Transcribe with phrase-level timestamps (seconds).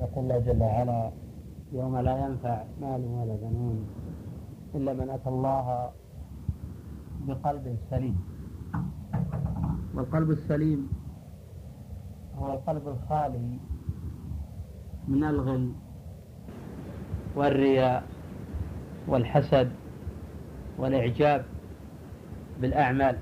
[0.00, 1.10] يقول الله جل وعلا
[1.72, 3.86] يوم لا ينفع مال ولا بنون
[4.74, 5.90] إلا من أتى الله
[7.26, 8.16] بقلب سليم.
[9.94, 10.88] والقلب السليم
[12.38, 13.58] هو القلب الخالي
[15.08, 15.72] من الغل
[17.36, 18.02] والرياء
[19.08, 19.70] والحسد
[20.78, 21.44] والإعجاب
[22.60, 23.16] بالأعمال.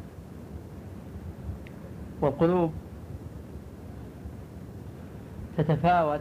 [2.20, 2.70] والقلوب
[5.56, 6.20] تتفاوت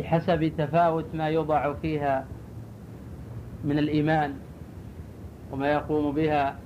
[0.00, 2.24] بحسب تفاوت ما يوضع فيها
[3.64, 4.34] من الإيمان
[5.52, 6.56] وما يقوم بها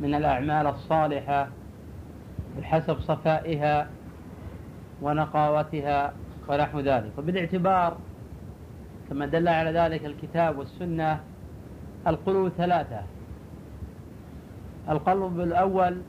[0.00, 1.48] من الأعمال الصالحة
[2.58, 3.88] بحسب صفائها
[5.02, 6.12] ونقاوتها
[6.48, 7.10] ونحو ذلك.
[7.18, 7.96] وبالاعتبار
[9.08, 11.20] كما دل على ذلك الكتاب والسنة
[12.06, 13.02] القلوب ثلاثة.
[14.88, 16.00] القلب الأول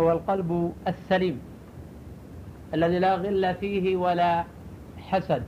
[0.00, 1.40] هو القلب السليم.
[2.74, 4.44] الذي لا غل فيه ولا
[4.98, 5.42] حسد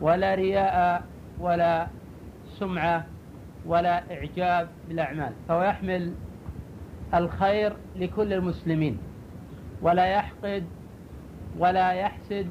[0.00, 1.04] ولا رياء
[1.40, 1.86] ولا
[2.58, 3.06] سمعة
[3.66, 6.14] ولا إعجاب بالأعمال فهو يحمل
[7.14, 8.98] الخير لكل المسلمين
[9.82, 10.64] ولا يحقد
[11.58, 12.46] ولا يحسد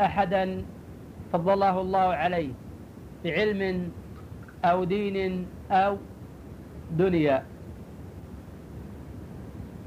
[0.00, 0.64] أحدا
[1.32, 2.52] فضله الله عليه
[3.24, 3.92] بعلم
[4.64, 5.96] أو دين أو
[6.90, 7.42] دنيا.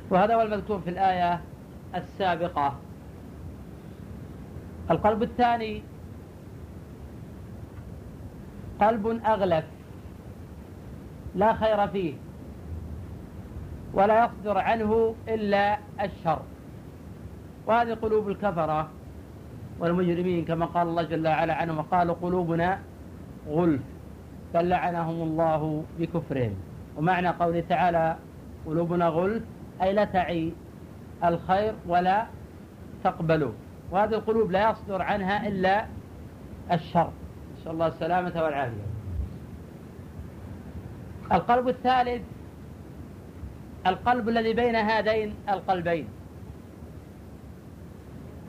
[0.09, 1.41] وهذا هو المذكور في الآية
[1.95, 2.75] السابقة.
[4.91, 5.83] القلب الثاني.
[8.81, 9.65] قلب أغلف.
[11.35, 12.13] لا خير فيه.
[13.93, 16.41] ولا يصدر عنه إلا الشر.
[17.67, 18.89] وهذه قلوب الكفرة
[19.79, 22.79] والمجرمين كما قال الله جل وعلا عنهم وقالوا قلوبنا
[23.49, 23.81] غلف
[24.53, 26.55] بل لعنهم الله بكفرهم.
[26.97, 28.15] ومعنى قوله تعالى
[28.65, 29.43] قلوبنا غلف
[29.81, 30.53] أي لا تعي
[31.23, 32.25] الخير ولا
[33.03, 33.53] تقبله
[33.91, 35.85] وهذه القلوب لا يصدر عنها إلا
[36.71, 37.11] الشر.
[37.57, 38.87] نسأل الله السلامة والعافية.
[41.31, 42.21] القلب الثالث
[43.87, 46.07] القلب الذي بين هذين القلبين.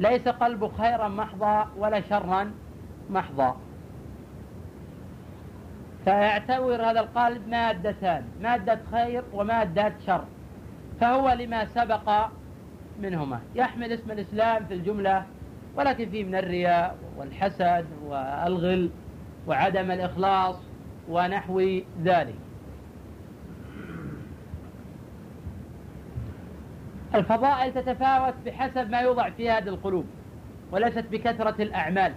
[0.00, 2.50] ليس قلب خيرا محضا ولا شرا
[3.10, 3.56] محضا.
[6.04, 10.24] فيعتبر هذا القلب مادتان مادة خير ومادة شر.
[11.00, 12.28] فهو لما سبق
[12.98, 13.40] منهما.
[13.54, 15.24] يحمل اسم الإسلام في الجملة
[15.76, 18.90] ولكن فيه من الرياء والحسد والغل
[19.46, 20.56] وعدم الإخلاص
[21.08, 21.60] ونحو
[22.02, 22.34] ذلك.
[27.14, 30.06] الفضائل تتفاوت بحسب ما يوضع في هذه القلوب
[30.72, 32.12] وليست بكثرة الأعمال.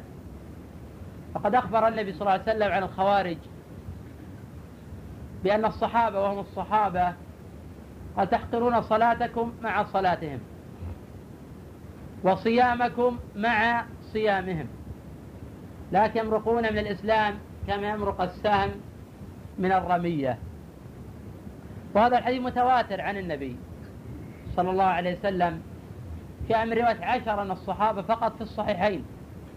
[1.33, 3.37] فقد أخبر النبي صلى الله عليه وسلم عن الخوارج
[5.43, 7.13] بأن الصحابة وهم الصحابة
[8.17, 10.39] قال تحقرون صلاتكم مع صلاتهم.
[12.23, 14.67] وصيامكم مع صيامهم.
[15.91, 17.35] لكن يمرقون من الإسلام
[17.67, 18.71] كما يمرق السهم
[19.59, 20.37] من الرمية.
[21.95, 23.55] وهذا الحديث متواتر عن النبي
[24.55, 25.61] صلى الله عليه وسلم
[26.47, 29.05] في من رواية عشرة من الصحابة فقط في الصحيحين.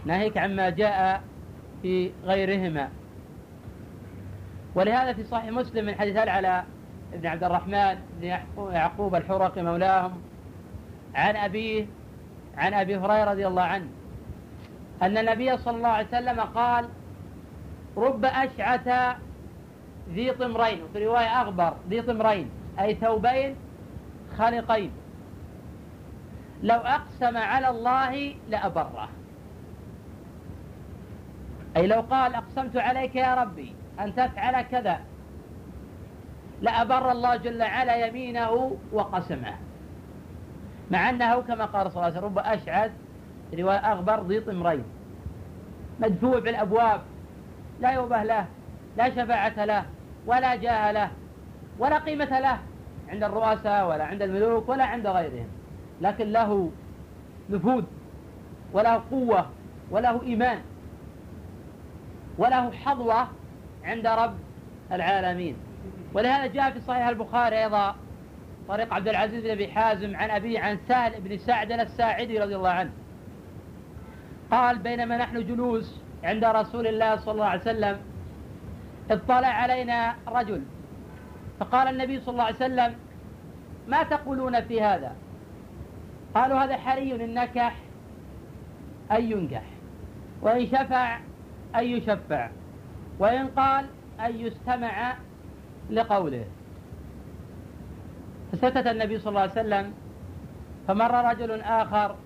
[0.05, 1.23] ناهيك عما جاء
[1.83, 2.89] في غيرهما.
[4.75, 6.67] ولهذا في صحيح مسلم من حديث العلاء
[7.13, 8.39] بن عبد الرحمن بن
[8.73, 10.13] يعقوب الحرقي مولاهم
[11.15, 11.87] عن أبيه
[12.57, 13.89] عن أبي هريرة رضي الله عنه
[15.03, 16.89] أن النبي صلى الله عليه وسلم قال
[17.97, 19.17] رب أشعث
[20.13, 22.51] ذي طمرين وفي رواية أغبر ذي طمرين
[22.81, 23.57] أي ثوبين
[24.39, 24.91] خالقين
[26.63, 29.09] لو أقسم على الله لأبره.
[31.77, 35.01] أي لو قال أقسمت عليك يا ربي أن تفعل كذا
[36.63, 39.55] لأبر الله جل وعلا يمينه وقسمه.
[40.91, 42.91] مع أنه كما قال صلى الله عليه وسلم رب أشعث
[43.59, 44.85] رواية أغبر ضي طمرين.
[46.01, 47.01] مدفوع بالأبواب
[47.81, 48.47] لا يوبه له
[48.97, 49.85] لا شفاعة له
[50.27, 51.11] ولا جاه له
[51.79, 52.59] ولا قيمة له
[53.09, 55.49] عند الرؤساء ولا عند الملوك ولا عند غيرهم.
[56.01, 56.71] لكن له
[57.51, 57.85] نفوذ
[58.73, 59.47] وله قوة
[59.91, 60.59] وله إيمان
[62.39, 63.29] وله حظوة
[63.85, 64.35] عند رب
[64.93, 65.57] العالمين.
[66.15, 67.95] ولهذا جاء في صحيح البخاري أيضا
[68.69, 72.71] طريق عبد العزيز بن أبي حازم عن أبيه عن سهل بن سعد الساعدي رضي الله
[72.71, 72.91] عنه.
[74.51, 77.99] قال بينما نحن جلوس عند رسول الله صلى الله عليه وسلم
[79.11, 80.63] اطلع علينا رجل.
[81.61, 82.95] فقال النبي صلى الله عليه وسلم
[83.89, 85.17] ما تقولون في هذا؟
[86.35, 87.77] قالوا هذا حري إن نكح
[89.13, 89.63] أن ينكح
[90.43, 91.19] وإن شفع
[91.77, 92.51] أن يشفع
[93.19, 93.87] وإن قال
[94.21, 95.15] أن يستمع
[95.91, 96.45] لقوله.
[98.55, 99.93] فسكت النبي صلى الله عليه وسلم
[100.89, 102.17] فمر رجل آخر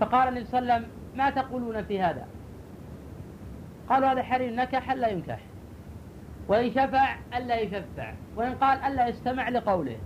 [0.00, 2.26] فقال النبي صلى الله عليه وسلم ما تقولون في هذا؟
[3.88, 5.38] قالوا هذا حرير نكح لا ينكح
[6.48, 9.96] وإن شفع ألا يشفع وإن قال ألا يستمع لقوله.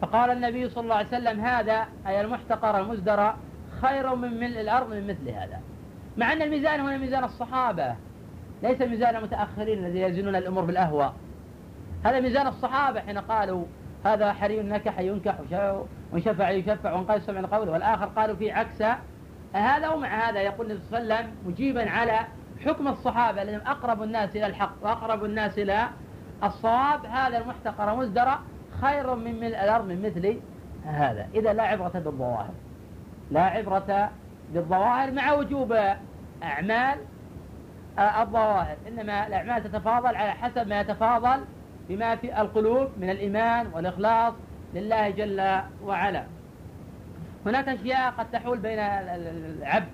[0.00, 3.36] فقال النبي صلى الله عليه وسلم هذا أي المحتقر المزدرى
[3.82, 5.60] خير من ملء الأرض من مثل هذا.
[6.16, 7.94] مع أن الميزان هنا ميزان الصحابة
[8.62, 11.14] ليس ميزان المتأخرين الذين يزنون الأمور بالأهواء.
[12.04, 13.64] هذا ميزان الصحابة حين قالوا
[14.04, 15.40] هذا حري نكح ينكح
[16.12, 17.72] وإن شفع يشفع وإن قال سمع قوله.
[17.72, 18.82] والآخر قالوا في عكس.
[19.52, 22.18] هذا ومع هذا يقول النبي صلى الله عليه وسلم مجيبا على
[22.64, 25.88] حكم الصحابة لأنهم أقرب الناس إلى الحق وأقرب الناس إلى
[26.44, 27.06] الصواب.
[27.06, 28.38] هذا المحتقر مزدرى
[28.80, 30.40] خير من ملء الأرض من مثل
[30.84, 31.28] هذا.
[31.34, 32.54] إذا لا عبرة بالظواهر.
[33.30, 34.10] لا عبرة
[34.54, 35.76] بالظواهر مع وجوب
[36.42, 36.98] أعمال
[37.98, 38.76] الظواهر.
[38.88, 41.44] إنما الأعمال تتفاضل على حسب ما يتفاضل
[41.88, 44.34] بما في القلوب من الإيمان والإخلاص
[44.74, 46.24] لله جل وعلا.
[47.46, 49.88] هناك أشياء قد تحول بين العبد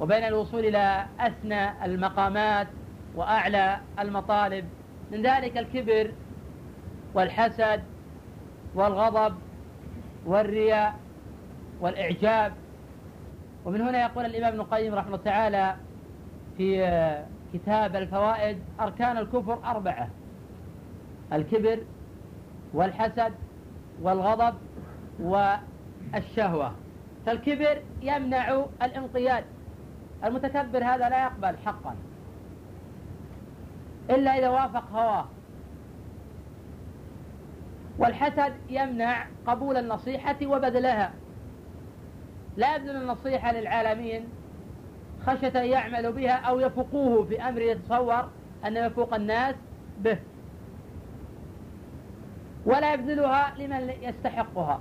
[0.00, 2.66] وبين الوصول إلى أسنى المقامات
[3.14, 4.64] وأعلى المطالب.
[5.12, 6.12] من ذلك الكبر
[7.14, 7.82] والحسد
[8.74, 9.34] والغضب
[10.26, 10.94] والرياء
[11.80, 12.52] والإعجاب.
[13.64, 15.76] ومن هنا يقول الإمام ابن القيم رحمه الله تعالى
[16.56, 17.24] في
[17.54, 20.08] كتاب الفوائد أركان الكفر أربعة.
[21.32, 21.78] الكبر
[22.74, 23.32] والحسد
[24.02, 24.54] والغضب
[25.20, 26.74] والشهوة.
[27.26, 29.44] فالكبر يمنع الانقياد.
[30.24, 31.96] المتكبر هذا لا يقبل حقا.
[34.10, 35.26] إلا إذا وافق هواه.
[37.98, 41.12] والحسد يمنع قبول النصيحة وبذلها.
[42.56, 44.28] لا يبذل النصيحة للعالمين
[45.26, 48.28] خشية أن يعملوا بها أو يفوقوه في أمر يتصور
[48.66, 49.54] أن يفوق الناس
[50.00, 50.18] به.
[52.68, 54.80] ولا يبذلها لمن يستحقها.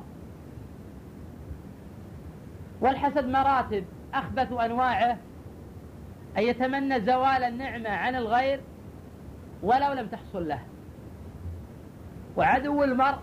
[2.81, 5.17] والحسد مراتب أخبث أنواعه
[6.37, 8.59] أن يتمنى زوال النعمة عن الغير
[9.63, 10.59] ولو لم تحصل له.
[12.37, 13.19] وعدو المرء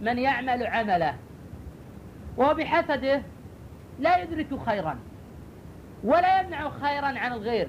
[0.00, 1.14] من يعمل عمله
[2.36, 3.22] وهو بحسده
[3.98, 4.98] لا يدرك خيرا
[6.04, 7.68] ولا يمنع خيرا عن الغير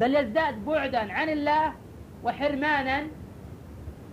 [0.00, 1.72] بل يزداد بعدا عن الله
[2.24, 3.06] وحرمانا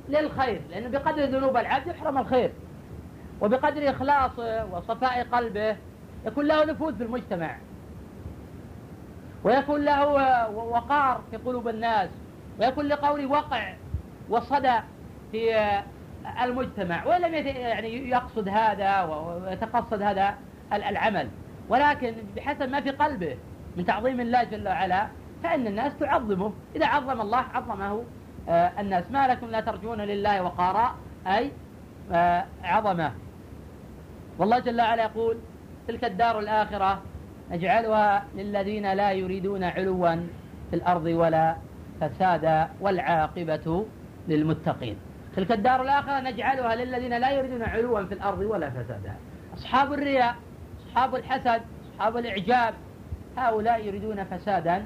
[0.09, 2.51] للخير لأنه بقدر ذنوب العبد يحرم الخير.
[3.41, 5.75] وبقدر إخلاصه وصفاء قلبه
[6.25, 7.57] يكون له نفوذ في المجتمع.
[9.43, 10.07] ويكون له
[10.51, 12.09] وقار في قلوب الناس.
[12.59, 13.73] ويكون لقول وقع
[14.29, 14.79] وصدى
[15.31, 15.73] في
[16.43, 17.05] المجتمع.
[17.05, 20.35] وإن لم يعني يقصد هذا ويتقصد هذا
[20.73, 21.29] العمل.
[21.69, 23.37] ولكن بحسب ما في قلبه
[23.77, 25.07] من تعظيم الله جل وعلا
[25.43, 26.53] فإن الناس تعظمه.
[26.75, 28.03] إذا عظم الله عظمه.
[28.49, 30.95] الناس ما لكم لا ترجون لله وقارا
[31.27, 31.51] أي
[32.11, 33.11] آه، عظمة.
[34.39, 35.37] والله جل وعلا يقول
[35.87, 37.01] تلك الدار الآخرة
[37.51, 40.15] نجعلها للذين لا يريدون علوا
[40.69, 41.55] في الأرض ولا
[42.01, 43.85] فسادا والعاقبة
[44.27, 44.97] للمتقين.
[45.35, 49.15] تلك الدار الآخرة نجعلها للذين لا يريدون علوا في الأرض ولا فسادا
[49.53, 50.35] أصحاب الرياء
[50.87, 51.61] أصحاب الحسد
[51.93, 52.73] أصحاب الإعجاب
[53.37, 54.85] هؤلاء يريدون فسادا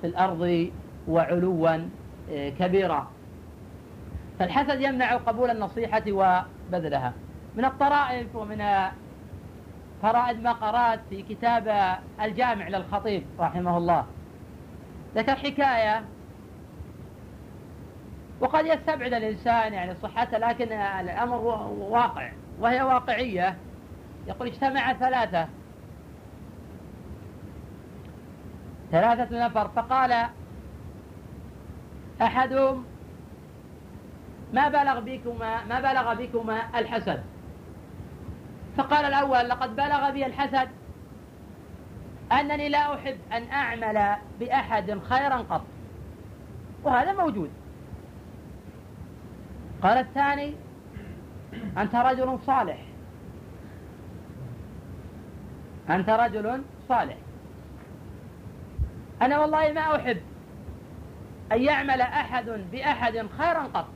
[0.00, 0.70] في الأرض
[1.08, 1.88] وعلوا
[2.30, 3.10] كبيرا
[4.38, 7.12] فالحسد يمنع قبول النصيحة وبذلها.
[7.54, 8.64] من الطرائف ومن
[10.02, 14.06] فرائد ما قرأت في كتاب الجامع للخطيب رحمه الله.
[15.14, 16.04] ذكر حكاية.
[18.40, 21.36] وقد يستبعد الإنسان يعني صحتها لكن الأمر
[21.78, 22.30] واقع
[22.60, 23.56] وهي واقعية.
[24.26, 25.48] يقول اجتمع ثلاثة.
[28.92, 29.68] ثلاثة نفر.
[29.68, 30.26] فقال
[32.22, 32.84] أحدهم
[34.52, 37.22] ما بلغ بكما ما بلغ بكما الحسد.
[38.76, 40.68] فقال الأول لقد بلغ بي الحسد.
[42.32, 45.64] أنني لا أحب أن أعمل بأحد خيرا قط.
[46.84, 47.50] وهذا موجود.
[49.82, 50.54] قال الثاني
[51.78, 52.78] أنت رجل صالح.
[55.90, 57.16] أنت رجل صالح.
[59.22, 60.20] أنا والله ما أحب
[61.52, 63.86] أن يعمل أحد بأحد خيرا قط.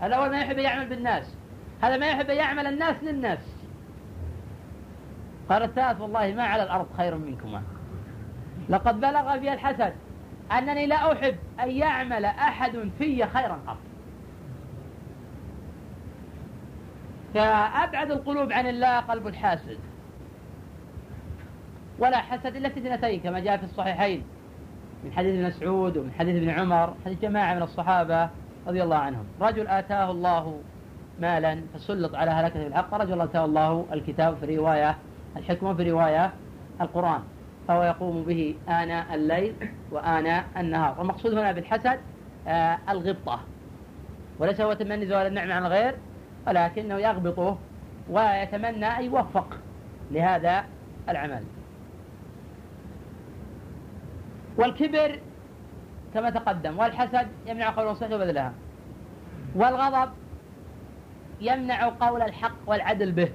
[0.00, 1.34] هذا أول ما يحب يعمل بالناس.
[1.82, 3.38] هذا ما يحب يعمل الناس للناس.
[5.48, 7.62] قال الثالث والله ما على الأرض خير منكما.
[8.68, 9.92] لقد بلغ بي الحسد
[10.52, 13.78] أنني لا أحب أن يعمل أحد في خيرا قط.
[17.34, 19.78] فأبعد القلوب عن الله قلب الحاسد
[21.98, 24.24] ولا حسد إلا في اثنتين كما جاء في الصحيحين.
[25.04, 28.28] من حديث ابن مسعود ومن حديث ابن عمر حديث جماعة من الصحابة
[28.66, 29.24] رضي الله عنهم.
[29.40, 30.60] رجل آتاه الله
[31.20, 34.96] مالا فسلط على هلكة الحق رجل آتاه الله الكتاب في رواية
[35.36, 36.32] الحكمة في رواية
[36.80, 37.20] القرآن
[37.68, 39.54] فهو يقوم به آناء الليل
[39.90, 40.94] وآناء النهار.
[40.98, 41.98] والمقصود هنا بالحسد
[42.48, 43.40] آه الغبطة.
[44.38, 45.94] وليس هو تمني زوال النعمة عن الغير
[46.46, 47.58] ولكنه يغبطه
[48.10, 49.56] ويتمنى أن يوفق
[50.10, 50.64] لهذا
[51.08, 51.42] العمل.
[54.58, 55.18] والكبر
[56.14, 58.52] كما تقدم والحسد يمنع قول الصحة وبذلها.
[59.54, 60.12] والغضب
[61.40, 63.28] يمنع قول الحق والعدل به.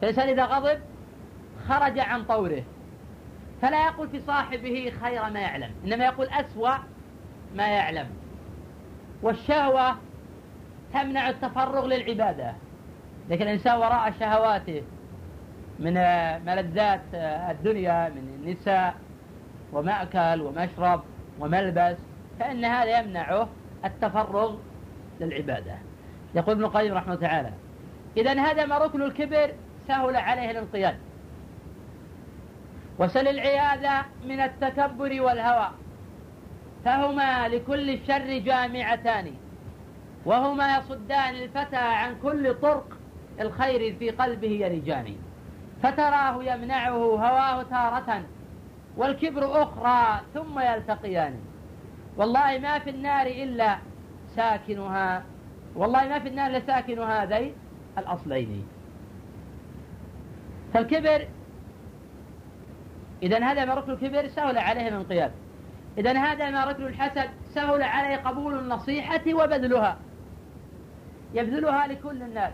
[0.00, 0.78] فالإنسان إذا غضب
[1.68, 2.62] خرج عن طوره.
[3.62, 6.74] فلا يقول في صاحبه خير ما يعلم إنما يقول أسوأ
[7.56, 8.06] ما يعلم.
[9.22, 9.96] والشهوة
[10.92, 12.54] تمنع التفرغ للعبادة.
[13.30, 14.82] لكن الإنسان وراء شهواته
[15.78, 15.94] من
[16.46, 17.00] ملذات
[17.50, 18.94] الدنيا من النساء
[19.74, 21.02] ومأكل ومشرب
[21.40, 21.96] وملبس
[22.40, 23.48] فإن هذا يمنعه
[23.84, 24.56] التفرغ
[25.20, 25.74] للعبادة.
[26.34, 27.50] يقول ابن القيم رحمه تعالى
[28.16, 29.54] إذا هدم ركن الكبر
[29.88, 30.96] سهل عليه الانقياد
[32.98, 35.70] وسل العياذة من التكبر والهوى.
[36.84, 39.30] فهما لكل الشر جامعتان
[40.24, 42.98] وهما يصدان الفتى عن كل طرق
[43.40, 45.16] الخير في قلبه يرجان.
[45.82, 48.22] فتراه يمنعه هواه تارة
[48.96, 51.34] والكبر أخرى ثم يلتقيان.
[52.16, 53.78] والله ما في النار إلا
[54.36, 55.22] ساكنها.
[55.76, 57.54] والله ما في النار إلا ساكن هذين
[57.98, 58.66] الأصلين.
[60.74, 61.28] فالكبر
[63.22, 65.32] إذا هذا ما ركن الكبر سهل عليه الانقياد
[65.98, 69.96] إذا هذا ما ركن الحسد سهل عليه قبول النصيحة وبذلها.
[71.34, 72.52] يبذلها لكل الناس.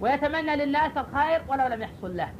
[0.00, 2.32] ويتمنى للناس الخير ولو لم يحصل له.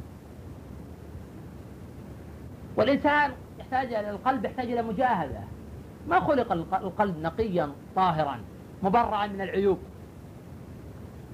[2.75, 5.39] والإنسان يحتاج القلب يحتاج إلى مجاهدة.
[6.07, 8.39] ما خلق القلب نقيا طاهرا
[8.83, 9.79] مبرعا من العيوب.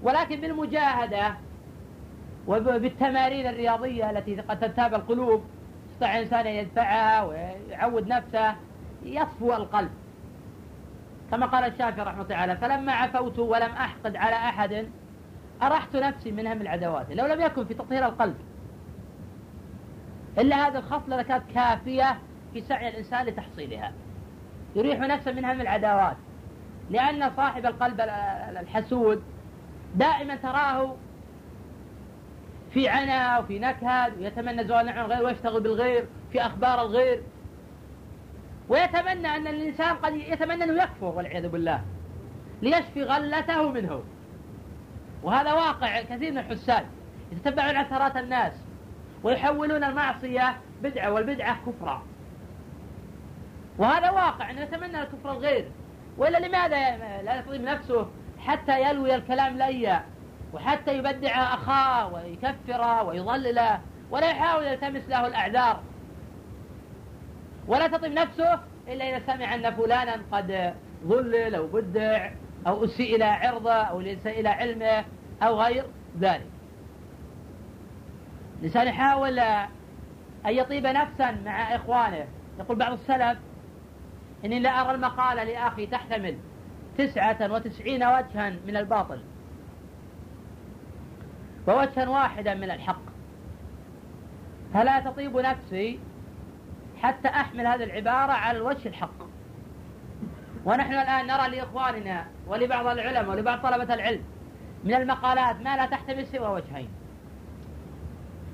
[0.04, 1.34] ولكن بالمجاهدة
[2.48, 5.44] وبالتمارين الرياضية التي قد تنتاب القلوب
[5.92, 8.56] يستطيع الإنسان أن يدفعها ويعود نفسه
[9.04, 9.92] يصفو القلب.
[11.32, 14.88] كما قال الشافعي رحمه الله تعالى فلما عفوت ولم أحقد على أحد
[15.62, 18.36] أرحت نفسي من هم العدوات لو لم يكن في تطهير القلب
[20.40, 22.18] إلا هذه الخصلة كانت كافية
[22.54, 23.92] في سعي الإنسان لتحصيلها.
[24.76, 26.18] يريح نفسه من هم العداوات.
[26.90, 28.02] لأن صاحب القلب
[28.62, 29.24] الحسود
[29.96, 30.96] دائما تراه
[32.74, 37.24] في عنا وفي نكد ويتمنى زوال نعم الغير ويشتغل بالغير في أخبار الغير.
[38.70, 41.82] ويتمنى أن الإنسان قد يتمنى أنه يكفر والعياذ بالله
[42.62, 44.04] ليشفي غلته منه.
[45.24, 46.86] وهذا واقع كثير من الحساد
[47.32, 48.54] يتتبعون عثرات الناس.
[49.28, 52.04] ويحولون المعصية بدعة والبدعة كفرا.
[53.78, 55.72] وهذا واقع أنه يتمنى الكفر الغير
[56.18, 58.08] وإلا لماذا لا يطيب نفسه
[58.40, 60.04] حتى يلوي الكلام ليا
[60.54, 63.80] وحتى يبدع أخاه ويكفره ويضلله
[64.12, 65.80] ولا يحاول يلتمس له الأعذار.
[67.68, 70.74] ولا تطيب نفسه إلا إذا سمع أن فلانا قد
[71.06, 72.32] ضلل أو بدع
[72.68, 75.06] أو أسيء إلى عرضه أو أسيء إلى علمه
[75.42, 75.86] أو غير
[76.20, 76.57] ذلك.
[78.60, 79.66] الإنسان يحاول أن
[80.46, 82.28] يطيب نفسا مع إخوانه.
[82.60, 83.38] يقول بعض السلف
[84.46, 86.38] إني لا أرى المقالة لأخي تحتمل
[86.98, 89.22] تسعة وتسعين وجها من الباطل
[91.68, 93.02] ووجها واحدا من الحق.
[94.74, 96.00] فلا تطيب نفسي
[97.02, 99.28] حتى أحمل هذه العبارة على الوجه الحق.
[100.66, 104.24] ونحن الآن نرى لإخواننا ولبعض العلماء ولبعض طلبة العلم
[104.84, 106.90] من المقالات ما لا تحتمل سوى وجهين.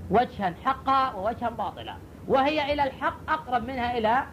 [0.09, 1.95] وجها حقا ووجها باطلا.
[2.27, 4.23] وهي إلى الحق أقرب منها إلى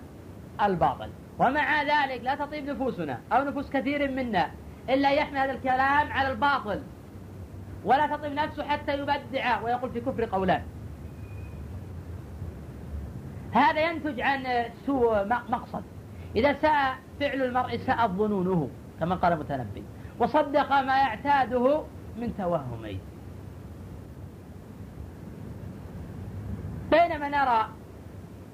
[0.62, 1.08] الباطل.
[1.38, 4.50] ومع ذلك لا تطيب نفوسنا أو نفوس كثير منا
[4.88, 6.82] إلا يحمل هذا الكلام على الباطل.
[7.84, 10.62] ولا تطيب نفسه حتى يبدع ويقول في كفر قولان.
[13.52, 15.82] هذا ينتج عن سوء مقصد.
[16.36, 18.68] إذا ساء فعل المرء ساءت ظنونه
[19.00, 19.82] كما قال المتنبي.
[20.18, 21.82] وصدق ما يعتاده
[22.16, 23.00] من توهمين
[26.90, 27.68] بينما نرى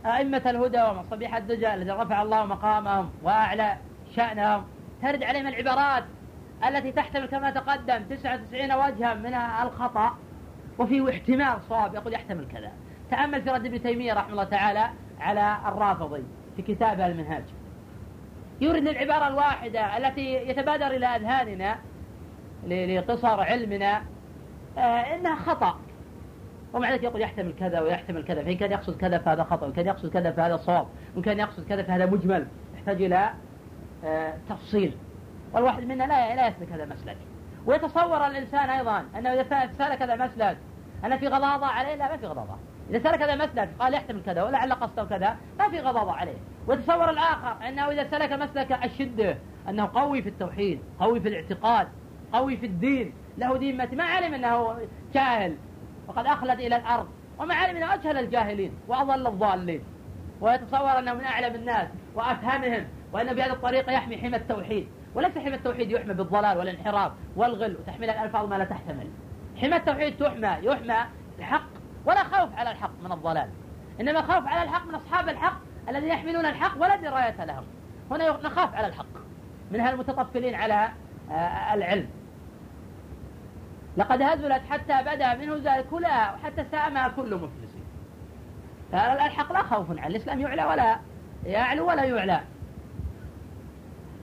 [0.06, 3.76] أئمة الهدى ومصابيح الدجى الذين رفع الله مقامهم وأعلى
[4.16, 4.64] شأنهم
[5.02, 6.04] ترد عليهم العبارات
[6.68, 10.16] التي تحتمل كما تقدم 99 وجها من الخطأ
[10.78, 12.72] وفي احتمال صواب يقول يحتمل كذا.
[13.10, 14.90] تأمل في رد ابن تيمية رحمه الله تعالى
[15.20, 16.24] على الرافضي
[16.56, 17.44] في كتابه المنهاج.
[18.60, 21.76] يورد العبارة الواحدة التي يتبادر إلى أذهاننا
[22.66, 24.02] لقصر علمنا
[24.78, 25.78] آه إنها خطأ.
[26.76, 29.86] ومع ذلك يقول يحتمل كذا ويحتمل كذا فإن كان يقصد كذا فهذا خطأ وإن كان
[29.86, 33.30] يقصد كذا فهذا صواب وإن كان يقصد كذا فهذا مجمل يحتاج إلى
[34.04, 34.96] آه تفصيل.
[35.52, 37.16] والواحد منا لا لا يسلك هذا المسلك.
[37.66, 40.56] ويتصور الإنسان أيضا أنه إذا سلك هذا المسلك
[41.04, 42.56] أنا في غضاضة عليه؟ لا ما في غضاضة.
[42.90, 46.38] إذا سلك هذا مسلك قال يحتمل كذا ولعل قصده كذا ما في غضاضة عليه.
[46.66, 49.36] وتصور الآخر أنه إذا سلك مسلك الشدة
[49.68, 51.88] أنه قوي في التوحيد قوي في الاعتقاد
[52.32, 54.76] قوي في الدين له دين ما علم أنه
[55.14, 55.56] جاهل.
[56.08, 57.08] وقد أخلد إلى الأرض.
[57.38, 59.84] وما علم أنه أجهل الجاهلين وأضل الضالين.
[60.40, 64.88] ويتصور أنه من أعلم الناس وأفهمهم وأن بهذه الطريقة يحمي حمى التوحيد.
[65.14, 69.10] وليس حمى التوحيد يحمى بالضلال والانحراف والغل وتحميل الألفاظ ما لا تحتمل.
[69.56, 70.96] حمى التوحيد تحمى يحمى
[71.38, 71.68] الحق
[72.04, 73.48] ولا خوف على الحق من الضلال.
[74.00, 77.64] إنما خوف على الحق من أصحاب الحق الذين يحملون الحق ولا دراية لهم.
[78.10, 79.06] هنا نخاف على الحق.
[79.70, 80.88] من هالمتطفلين على
[81.30, 82.08] آه، العلم.
[83.96, 87.76] لقد هزلت حتى بدا منه زال كلها وحتى سامها كل مفلس
[88.92, 90.98] فالحق لا خوف على الإسلام يعلى ولا
[91.46, 92.40] يعلو ولا يعلى.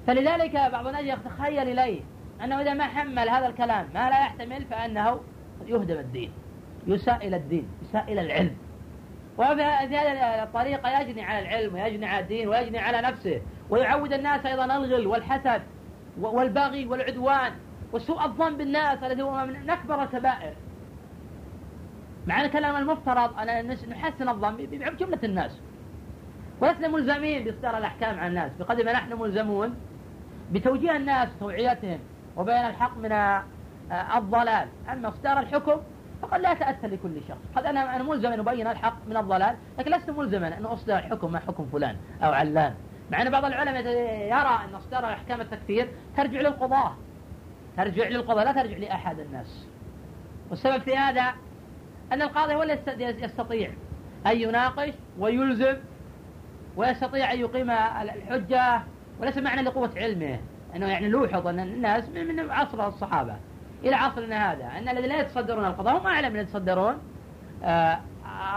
[0.08, 2.02] فلذلك بعض الناس يتخيل إليه
[2.44, 5.20] أنه إذا ما حمل هذا الكلام ما لا يحتمل فأنه
[5.66, 6.32] يهدم الدين
[6.88, 8.56] يساء إلى الدين يساء إلى العلم.
[9.38, 14.66] وفي هذه الطريقة يجني على العلم ويجني على الدين ويجني على نفسه ويعود الناس أيضا
[14.66, 15.62] الغل والحسد
[16.20, 17.52] والبغي والعدوان.
[17.94, 20.54] وسوء الظن بالناس الذي هو من أكبر الكبائر.
[22.28, 25.52] مع أن كلام المفترض أن نحسن الظن بجملة الناس.
[26.62, 28.52] ولسنا ملزمين بإصدار الأحكام على الناس.
[28.60, 29.76] بقدر ما نحن ملزمون
[30.52, 32.00] بتوجيه الناس وتوعيتهم
[32.38, 34.68] وبيان الحق من آه، الضلال.
[34.92, 35.78] أما إصدار الحكم
[36.22, 37.40] فقد لا يتأثر لكل شخص.
[37.56, 41.32] قد أنا أنا ملزم أن أبين الحق من الضلال لكن لست ملزما أن أصدر الحكم
[41.32, 42.74] مع حكم فلان أو علان.
[43.12, 43.88] مع أن بعض العلماء
[44.28, 46.94] يرى أن إصدار أحكام التكفير ترجع للقضاة.
[47.78, 49.66] ترجع للقضاء لا ترجع لأحد الناس.
[50.50, 51.34] والسبب في هذا
[52.12, 53.72] أن القاضي هو الذي يستطيع
[54.28, 55.78] أن يناقش ويلزم
[56.76, 58.82] ويستطيع أن يقيم الحجة
[59.20, 60.40] وليس معنى لقوة علمه
[60.76, 63.36] أنه يعني لوحظ أن الناس من عصر الصحابة
[63.84, 66.98] إلى عصرنا هذا أن الذين لا يتصدرون القضاء هم أعلم من يتصدرون
[67.64, 68.00] آه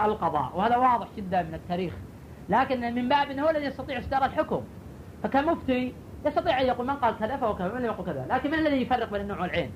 [0.05, 0.51] القضاء.
[0.55, 1.93] وهذا واضح جدا من التاريخ.
[2.49, 4.61] لكن من باب أنه هو الذي يستطيع إصدار الحكم
[5.23, 5.93] فكمفتي
[6.25, 8.25] يستطيع أن يقول من قال كذا فهو كذا ومن يقول كذا.
[8.29, 9.71] لكن من الذي يفرق بين النوع والعين؟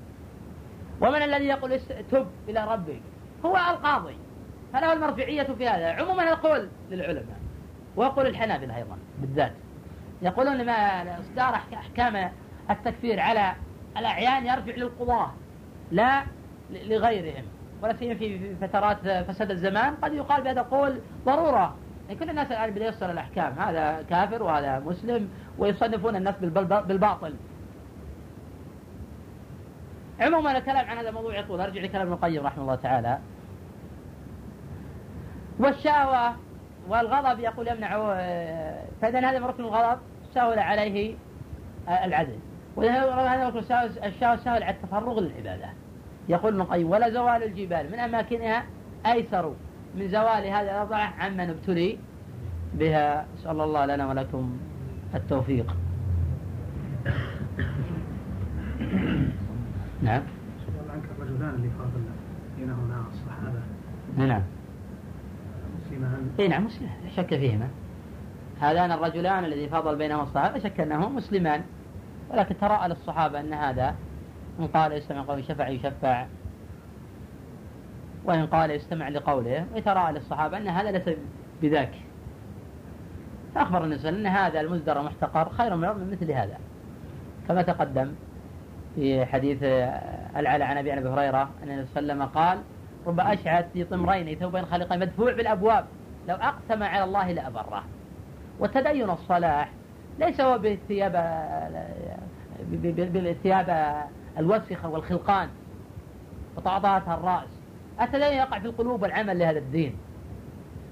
[1.00, 3.00] ومن الذي يقول تب إلى ربك
[3.44, 4.16] هو القاضي.
[4.72, 5.92] فله المرجعية في هذا.
[5.92, 7.40] عموما القول للعلماء
[7.96, 9.52] ويقول الحنابلة أيضا بالذات
[10.22, 12.32] يقولون ما إصدار أحكام
[12.70, 13.54] التكفير على
[13.96, 15.30] الأعيان يرجع للقضاة
[15.90, 16.22] لا
[16.70, 17.44] لغيرهم
[17.82, 21.76] ولا سيما في فترات فساد الزمان قد يقال بهذا القول ضرورة.
[22.08, 23.52] يعني كل الناس الآن بدأ الأحكام.
[23.58, 26.34] هذا كافر وهذا مسلم ويصنفون الناس
[26.64, 27.34] بالباطل.
[30.20, 31.60] عموما الكلام عن هذا الموضوع يطول.
[31.60, 33.18] أرجع لكلام ابن القيم رحمه الله تعالى.
[35.58, 36.36] والشهوة
[36.88, 38.14] والغضب يقول يمنع
[39.00, 39.98] فإذا هذا ركن الغضب
[40.34, 41.14] سهل عليه
[41.88, 42.38] العدل.
[42.76, 43.58] وهذا ركن
[44.04, 45.68] الشهوة سهل على التفرغ للعبادة.
[46.28, 48.64] يقول ابن القيم ولا زوال الجبال من أماكنها
[49.06, 49.54] أيسر.
[49.96, 51.98] من زوال هذا الوضع عمن ابتلي
[52.74, 53.26] بها.
[53.38, 54.58] نسأل الله لنا ولكم
[55.14, 55.76] التوفيق.
[60.02, 60.22] نعم.
[60.66, 62.02] سؤال عنك الرجلان اللي فاضل
[62.58, 63.60] بينهما الصحابة.
[64.16, 64.42] نعم
[65.86, 67.68] مسلمان اي نعم مسلم لا شك فيهما.
[68.60, 71.62] هذان الرجلان الذي فاضل بينهما الصحابة شك أنهما مسلمان.
[72.30, 73.94] ولكن تراءى للصحابة أن هذا
[74.60, 76.26] إن قال يستمع قول شفع يشفع.
[78.24, 81.16] وإن قال يستمع لقوله ويتراءى للصحابة أن هذا ليس
[81.62, 81.94] بذاك.
[83.54, 86.58] فأخبر وسلم أن هذا المزدر المحتقر خير من مثل هذا.
[87.48, 88.12] كما تقدم
[88.94, 89.58] في حديث
[90.36, 92.58] العلا عن أبي هريرة أن النبي صلى الله عليه وسلم قال
[93.06, 95.84] رب أشعث في طمرين ثوبين خلقين مدفوع بالأبواب
[96.28, 97.84] لو أقسم على الله لأبره.
[98.58, 99.70] والتدين الصلاح
[100.18, 101.12] ليس هو بالثياب
[102.92, 103.96] بالثياب
[104.38, 105.48] الوسخة والخلقان
[106.56, 107.08] وطعطات
[108.02, 109.98] الراس التدين يقع في القلوب والعمل لهذا الدين.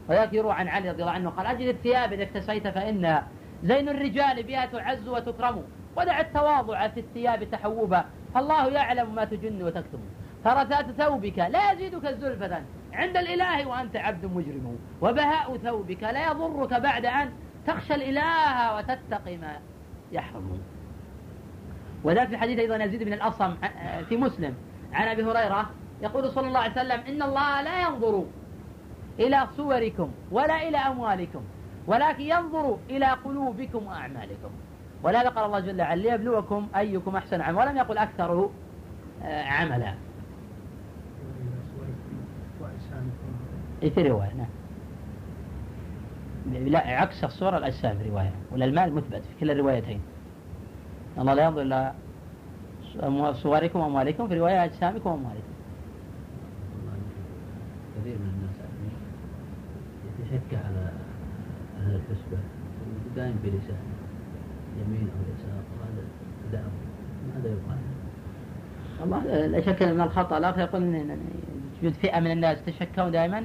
[0.09, 3.27] وذلك يروى عن علي رضي الله عنه قال اجد الثياب إذا اكتسيت فانها
[3.65, 5.63] زين الرجال بها تعز وتكرم.
[5.97, 8.05] ودع التواضع في الثياب تحوبا.
[8.35, 9.99] فالله يعلم ما تجن وتكتم.
[10.45, 14.79] فرثات ثوبك لا يزيدك زلفة عند الإله وأنت عبد مجرم.
[15.01, 17.31] وبهاء ثوبك لا يضرك بعد أن
[17.67, 19.57] تخشى الإله وتتقي ما
[20.13, 20.61] يحرم.
[22.05, 23.55] وذلك في حديث أيضا يزيد بن الأصم
[24.09, 24.55] في مسلم.
[24.93, 25.71] عن أبي هريرة
[26.03, 28.25] يقول صلى الله عليه وسلم إن الله لا ينظر
[29.19, 31.41] إلى صوركم ولا إلى أموالكم
[31.87, 34.51] ولكن ينظر إلى قلوبكم وأعمالكم.
[35.03, 37.65] ولا قال الله جل وعلا ليبلوكم أيكم أحسن عملا.
[37.65, 38.51] ولم يقل أكثره
[39.23, 39.95] آه، عملا.
[43.81, 44.49] في رواية نعم.
[46.69, 48.33] لا عكس الصورة الأجسام في رواية.
[48.53, 50.01] ولا المال مثبت في كلا الروايتين.
[51.19, 51.93] الله لا ينظر إلى
[53.35, 55.60] صوركم وأموالكم في رواية أجسامكم وأموالكم.
[58.01, 58.93] كثير من الناس يعني
[60.09, 60.91] يتشكى على
[61.79, 62.39] أهل الحسبة.
[63.17, 63.79] دائما بلسانه
[64.81, 66.05] يمين أو يسار وهذا
[66.53, 66.71] دعوة
[67.35, 67.79] ماذا يقال؟
[69.01, 71.19] والله لا شك من الخطأ الآخر يقول إن
[71.83, 73.45] يوجد فئة من الناس تشكون دائما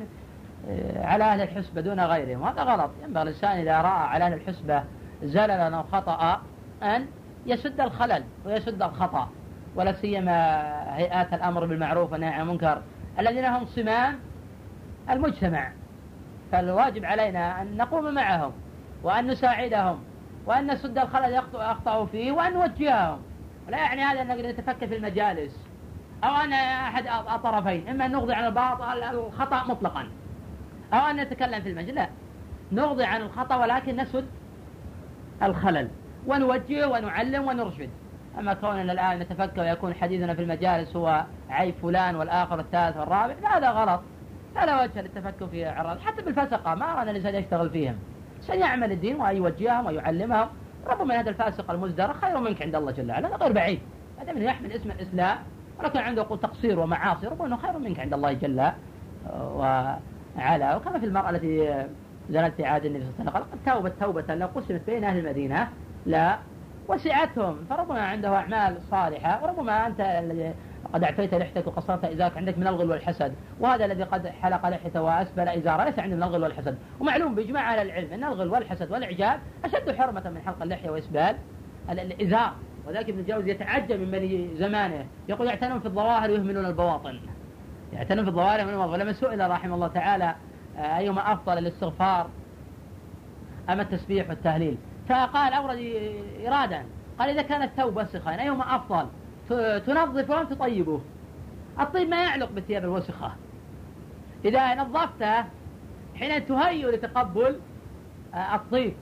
[0.69, 2.41] آه، على أهل الحسبة دون غيرهم.
[2.41, 2.91] وهذا غلط.
[3.03, 4.83] ينبغي الإنسان إذا رأى على أهل الحسبة
[5.23, 6.41] زللا أو خطأ
[6.83, 7.05] أن
[7.45, 9.29] يسد الخلل ويسد الخطأ
[9.75, 10.61] ولا سيما
[10.97, 12.81] هيئات الأمر بالمعروف والنهي عن المنكر
[13.19, 14.19] الذين هم صمام
[15.09, 15.71] المجتمع.
[16.51, 18.51] فالواجب علينا أن نقوم معهم
[19.03, 19.99] وأن نساعدهم
[20.45, 23.19] وأن نسد الخلل أخطأوا فيه وأن نوجههم.
[23.67, 25.59] ولا يعني هذا أن نتفكر في المجالس.
[26.23, 30.07] أو أن أحد الطرفين إما أن نغضي عن الباطل الخطأ مطلقا.
[30.93, 32.09] أو أن نتكلم في المجلس لا.
[32.71, 34.25] نغضي عن الخطأ ولكن نسد
[35.43, 35.87] الخلل.
[36.27, 37.89] ونوجه ونعلم ونرشد.
[38.39, 43.69] أما كوننا الآن نتفكر ويكون حديثنا في المجالس هو عيب فلان والآخر والثالث والرابع هذا
[43.69, 44.01] غلط.
[44.55, 47.95] لا لا وجه للتفكر في عراض حتى بالفسقة ما أراد الإنسان يشتغل فيهم.
[48.41, 50.47] سيعمل الدين ويوجههم ويعلمهم
[50.87, 53.79] ربما هذا الفاسق المزدر خير منك عند الله جل وعلا هذا غير بعيد.
[54.21, 55.37] هذا من يحمل اسم الإسلام
[55.79, 58.71] ولكن عنده تقصير ومعاصي ربما خير منك عند الله جل
[59.35, 60.75] وعلا.
[60.75, 61.85] وكما في المرأة التي
[62.29, 65.17] زنت في عهد النبي صلى الله عليه وسلم قد توبت توبة لو قسمت بين أهل
[65.17, 65.67] المدينة
[66.05, 66.37] لا
[66.87, 67.57] وسعتهم.
[67.69, 70.01] فربما عنده أعمال صالحة وربما أنت
[70.93, 73.33] قد اعفيت لحيتك وقصرت إزارك عندك من الغل والحسد.
[73.59, 76.77] وهذا الذي قد حلق لحيته وأسبل إزارة ليس عنده من الغل والحسد.
[76.99, 81.35] ومعلوم بإجماع أهل العلم أن الغل والحسد والإعجاب أشد حرمة من حلق اللحية وإسبال
[81.89, 82.53] الإزار.
[82.87, 85.05] وذلك ابن الجوزي يتعجب من بني زمانه.
[85.29, 87.19] يقول يعتنون في الظواهر ويهملون البواطن.
[87.93, 89.01] يعتنون في الظواهر ويهملون البواطن.
[89.01, 90.35] ولما سئل رحمه الله تعالى
[90.77, 92.27] آه، ايهما أفضل الاستغفار
[93.69, 94.77] أم التسبيح والتهليل؟
[95.09, 95.77] فقال أورد
[96.47, 96.85] إرادا.
[97.19, 99.07] قال إذا كانت الثوب وسخا ايهما أفضل؟
[99.85, 101.01] تنظفه أم تطيبه
[101.79, 103.31] الطيب ما يعلق بالثياب الوسخة.
[104.45, 105.45] إذا نظفته
[106.15, 107.59] حين تهيئ لتقبل
[108.33, 108.93] آه، الطيب.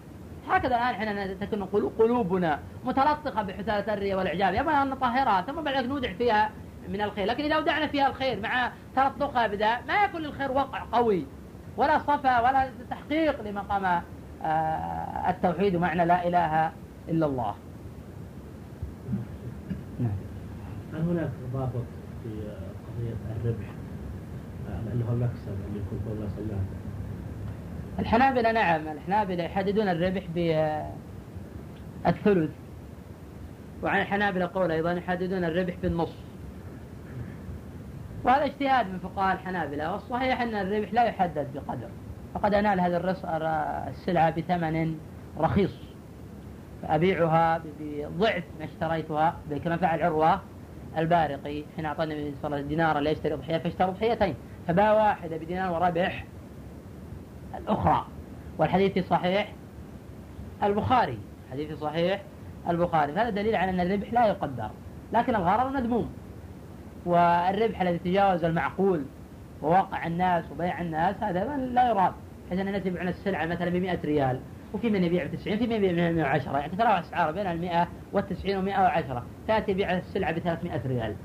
[0.50, 4.54] هكذا الآن حين تكون قلوبنا متلطخة بحثالة الرية والإعجاب.
[4.54, 6.50] يبغى أن نطهرها ثم بعد ذلك نودع فيها
[6.90, 7.28] من الخير.
[7.28, 11.26] لكن إذا ودعنا فيها الخير مع تلطخها بذا ما يكون للخير وقع قوي
[11.78, 14.02] ولا صفا ولا تحقيق لمقام
[14.44, 16.72] آه، التوحيد ومعنى لا إله
[17.10, 17.56] إلا الله.
[20.94, 21.84] هل هناك ضابط
[22.24, 22.30] في
[22.88, 23.68] قضية الربح
[25.10, 26.66] هو المكسب اللي يكون الله سلام
[28.00, 30.24] الحنابلة نعم الحنابلة يحددون الربح
[32.06, 32.52] بالثلث
[33.84, 36.16] وعن الحنابلة قول أيضا يحددون الربح بالنصف
[38.24, 41.90] وهذا اجتهاد من فقهاء الحنابلة والصحيح أن الربح لا يحدد بقدر.
[42.34, 42.98] فقد أنال هذه
[43.90, 44.98] السلعة بثمن
[45.40, 45.76] رخيص.
[46.82, 50.42] فأبيعها بضعف ما اشتريتها كما فعل عروة.
[50.98, 54.36] البارقي حين أعطى النبي صلى الله عليه وسلم دينارا ليشتري ضحية فاشترى ضحيتين
[54.68, 56.26] فباع واحدة بدينار وربح
[57.58, 58.06] الأخرى.
[58.58, 59.52] والحديث في صحيح
[60.64, 61.18] البخاري
[61.52, 62.22] حديث في صحيح
[62.70, 63.14] البخاري.
[63.14, 64.70] هذا دليل على أن الربح لا يقدر
[65.14, 66.14] لكن الغرر مذموم.
[67.06, 69.06] والربح الذي تجاوز المعقول
[69.62, 72.14] ووقع الناس وبيع الناس هذا لا يراد
[72.50, 74.40] حيث أننا نتبع السلعة مثلا ب 100 ريال.
[74.74, 77.62] وفي من يبيع ب 90 في من يبيع ب 110 يعني تتراوح اسعار بين ال
[77.62, 81.16] 100 وال 90 و 110 تأتي يبيع السلعة ب 300 ريال.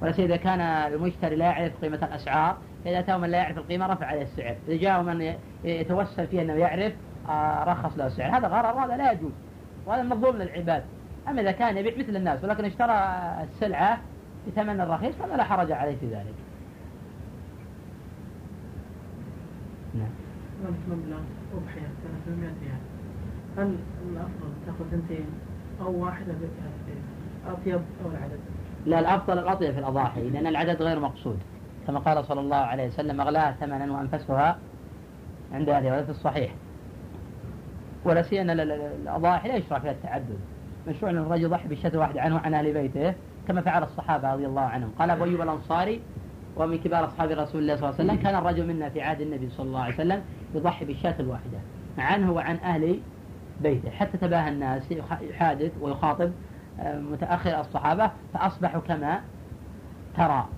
[0.00, 4.06] سيما إذا كان المشتري لا يعرف قيمة الأسعار فاذا اتاه من لا يعرف القيمة رفع
[4.06, 4.56] عليه السعر.
[4.68, 6.92] إذا جاء من يتوسل فيه إنه يعرف
[7.28, 8.36] آه، رخص له السعر.
[8.36, 9.32] هذا غرر وهذا لا يجوز.
[9.86, 10.84] وهذا مظلوم للعباد
[11.28, 12.94] أما إذا كان يبيع مثل الناس ولكن اشترى
[13.42, 13.98] السلعة
[14.46, 16.34] بثمن رخيص فلا حرج عليه في ذلك.
[19.94, 21.26] نعم.
[21.56, 21.88] أضحية
[22.26, 22.80] 300 ريال.
[23.56, 23.76] هل
[24.10, 25.26] الأفضل تأخذ اثنتين
[25.80, 26.34] أو واحدة
[27.46, 28.38] أطيب أو العدد؟
[28.86, 31.38] لا الأفضل الأطيب في الأضاحي لأن العدد غير مقصود.
[31.86, 34.58] كما قال صلى الله عليه وسلم أغلاها ثمنا وأنفسها
[35.52, 36.54] عند وهذا في الصحيح.
[38.04, 40.38] ولا سيما الأضاحي لا يشرع فيها التعدد.
[40.88, 43.14] مشروع أن الرجل يضحي بالشاة واحدة عنه وعن أهل بيته
[43.48, 44.90] كما فعل الصحابة رضي الله عنهم.
[44.98, 46.00] قال أبو أيوب الأنصاري
[46.56, 49.48] ومن كبار أصحاب رسول الله صلى الله عليه وسلم كان الرجل منا في عهد النبي
[49.50, 50.22] صلى الله عليه وسلم
[50.54, 51.58] يضحي بالشاة الواحدة.
[51.98, 53.00] عنه وعن أهل
[53.60, 53.90] بيته.
[53.90, 54.82] حتى تباهى الناس
[55.20, 56.32] يحادث ويخاطب
[56.80, 59.20] آه، متأخر الصحابة فأصبحوا كما
[60.16, 60.48] ترى.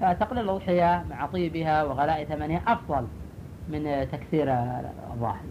[0.00, 3.06] فتقليل الأضحية مع طيبها وغلاء ثمنها أفضل
[3.68, 4.52] من تكثير
[5.12, 5.44] الضاحي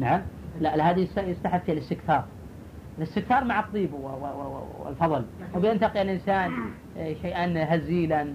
[0.00, 0.20] نعم.
[0.60, 2.24] لا الهدي يستحب فيه الاستكثار.
[2.98, 3.90] الاستكثار مع الطيب
[4.84, 5.24] والفضل.
[5.54, 6.52] وبينتقي الإنسان
[6.98, 8.26] آه، شيئا هزيلا.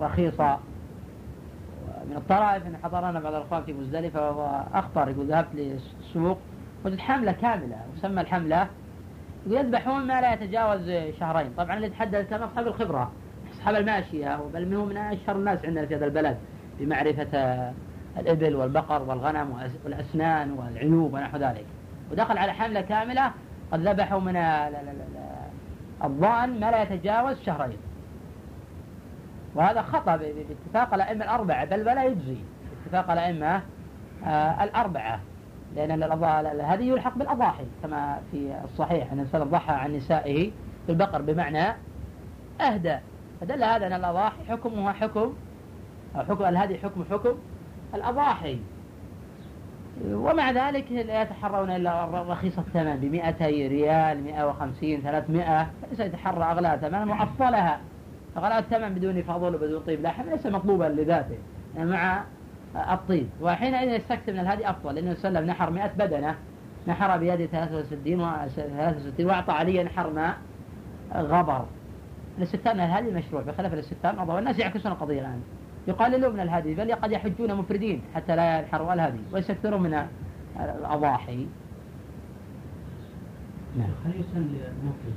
[0.00, 0.58] رخيصة.
[2.10, 6.38] من الطرائف إن حضرنا بعض الأخوان في مزدلفة وهو أخطر يقول ذهبت للسوق
[6.84, 8.68] وجدت حملة كاملة وسمى الحملة
[9.46, 11.52] يقول يذبحون ما لا يتجاوز شهرين.
[11.56, 13.12] طبعا اللي تحدث كان أصحاب الخبرة
[13.52, 16.36] أصحاب الماشية بل منهم من أشهر الناس عندنا في هذا البلد
[16.80, 17.28] بمعرفة
[18.18, 21.66] الإبل والبقر والغنم والأسنان والعيوب ونحو ذلك.
[22.12, 23.32] ودخل على حملة كاملة
[23.72, 24.36] قد ذبحوا من
[26.04, 27.78] الضأن ما لا يتجاوز شهرين.
[29.56, 32.36] وهذا خطأ باتفاق الأئمة الأربعة بل ولا يجزي
[32.84, 33.62] باتفاق الأئمة
[34.26, 35.20] آه، الأربعة
[35.76, 40.50] لأن الهدي يلحق بالأضاحي كما في الصحيح أن الإنسان ضحى عن نسائه
[40.88, 41.74] بالبقر بمعنى
[42.60, 42.96] أهدى.
[43.40, 45.34] فدل هذا أن الأضاحي حكمها حكم
[46.16, 47.34] أو حكم الهدي حكم حكم
[47.94, 48.58] الأضاحي.
[50.10, 53.14] ومع ذلك لا يتحرون إلا رخيص الثمن ب
[53.68, 57.80] ريال 150 300 فليس يتحرى أغلى ثمن وأفضلها.
[58.36, 60.02] أغلى الثمن بدون فضل وبدون طيب.
[60.02, 61.36] لحم ليس مطلوبا لذاته.
[61.76, 62.24] يعني مع
[62.74, 63.26] الطيب.
[63.40, 64.94] وحينئذ يستكثر من الهدي أفضل.
[64.94, 66.34] لأنه وسلم نحر 100 بدنة.
[66.88, 70.36] نحر بيده 63 و 63 وأعطى عليا ماء
[71.14, 71.64] غبر.
[72.38, 73.42] الاستثناء الهدي مشروع.
[73.42, 75.40] بخلاف الاستثناء من والناس يعكسون القضية الآن.
[75.88, 76.74] يقللون من الهدي.
[76.74, 79.20] بل قد يحجون مفردين حتى لا ينحروا الهدي.
[79.32, 80.06] ويستكثرون من
[80.60, 81.46] الأضاحي.
[83.78, 83.90] نعم.
[84.04, 85.14] هل يسن للمفرد؟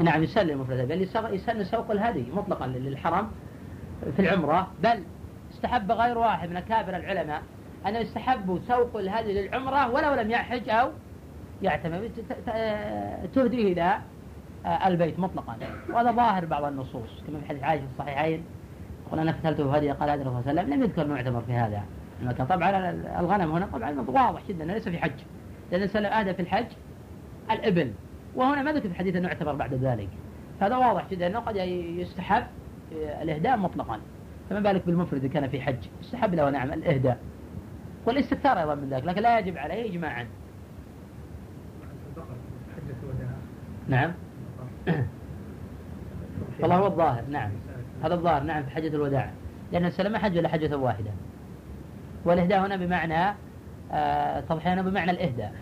[0.00, 3.30] نعم يسن للمفرد بل يسن سوق الهدي مطلقا للحرم
[4.16, 4.70] في العمرة.
[4.82, 5.02] بل
[5.54, 7.42] استحب غير واحد من أكابر العلماء
[7.86, 10.90] أن يستحب سوق الهدي للعمرة ولو لم يحج أو
[11.62, 12.10] يعتمر.
[13.34, 13.98] تهديه إلى
[14.86, 15.56] البيت مطلقا.
[15.90, 18.44] وهذا ظاهر بعض النصوص كما في حديث عائشة في الصحيحين.
[19.12, 21.82] قل أنا فتلته هدي قال الرسول صلى الله عليه وسلم لم يذكر معتمر في هذا.
[22.22, 25.20] لكن طبعا الغنم هنا طبعا واضح جدا ليس في حج.
[25.72, 26.66] لأن السلام أهدى في الحج
[27.50, 27.92] الإبل
[28.34, 30.08] وهنا ما ذكر في الحديث أنه يعتبر بعد ذلك.
[30.60, 32.46] هذا واضح جدا أنه قد يستحب
[32.92, 34.00] الإهداء مطلقا.
[34.50, 35.88] فما بالك بالمفرد كان في حج.
[36.02, 37.18] يستحب له نعم الإهداء.
[38.06, 40.26] والاستكثار أيضا من ذلك لكن لا يجب عليه إجماعا.
[43.88, 44.12] نعم.
[46.60, 47.50] والله هو الظاهر نعم.
[48.04, 49.30] هذا الظاهر نعم في حجة الوداع.
[49.72, 51.10] لأن السلام حج ولا حجة واحدة.
[52.24, 53.34] والإهداء هنا بمعنى
[53.92, 55.54] آه هنا بمعنى الإهداء.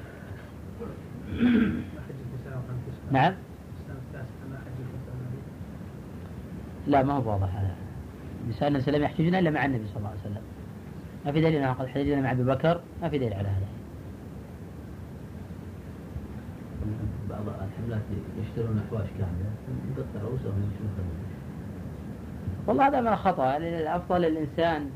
[3.13, 3.35] نعم.
[6.87, 7.55] لا ما هو واضح.
[7.55, 7.75] هذا
[8.49, 10.43] نساء السلام يحتجون إلا مع النبي صلى الله عليه وسلم.
[11.27, 13.67] ما في دليل أنه قد حججنا مع أبي بكر ما في دليل على هذا.
[17.31, 18.03] بعض الحملات
[18.43, 19.51] يشترون أحواش كاملة
[19.97, 20.89] يقطع رؤوسهم ويمشون
[22.67, 23.57] والله هذا من الخطأ.
[23.57, 24.91] الأفضل للإنسان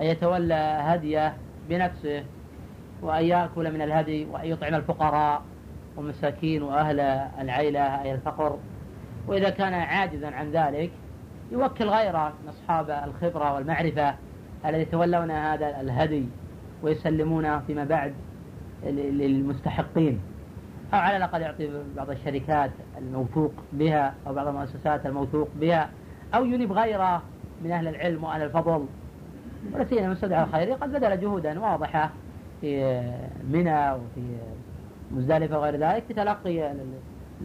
[0.00, 1.36] أن يتولى هديه
[1.68, 2.24] بنفسه
[3.02, 5.42] وأن يأكل من الهدي وأن يطعم الفقراء.
[5.98, 7.00] والمساكين وأهل
[7.40, 8.58] العيلة أي الفقر.
[9.26, 10.90] وإذا كان عاجزا عن ذلك
[11.52, 14.14] يوكل غيره من أصحاب الخبرة والمعرفة
[14.66, 16.24] الذي يتولون هذا الهدي
[16.82, 18.14] ويسلمونه فيما بعد
[18.86, 20.20] للمستحقين.
[20.94, 25.90] أو على الأقل يعطي بعض الشركات الموثوق بها أو بعض المؤسسات الموثوق بها
[26.34, 27.22] أو ينيب غيره
[27.64, 28.86] من أهل العلم وأهل الفضل.
[29.72, 32.10] ولا سيما المستدعى الخيري قد بذل جهودا واضحة
[32.60, 33.00] في
[33.50, 34.20] منى وفي
[35.10, 36.72] مزدلفة وغير ذلك في تلقي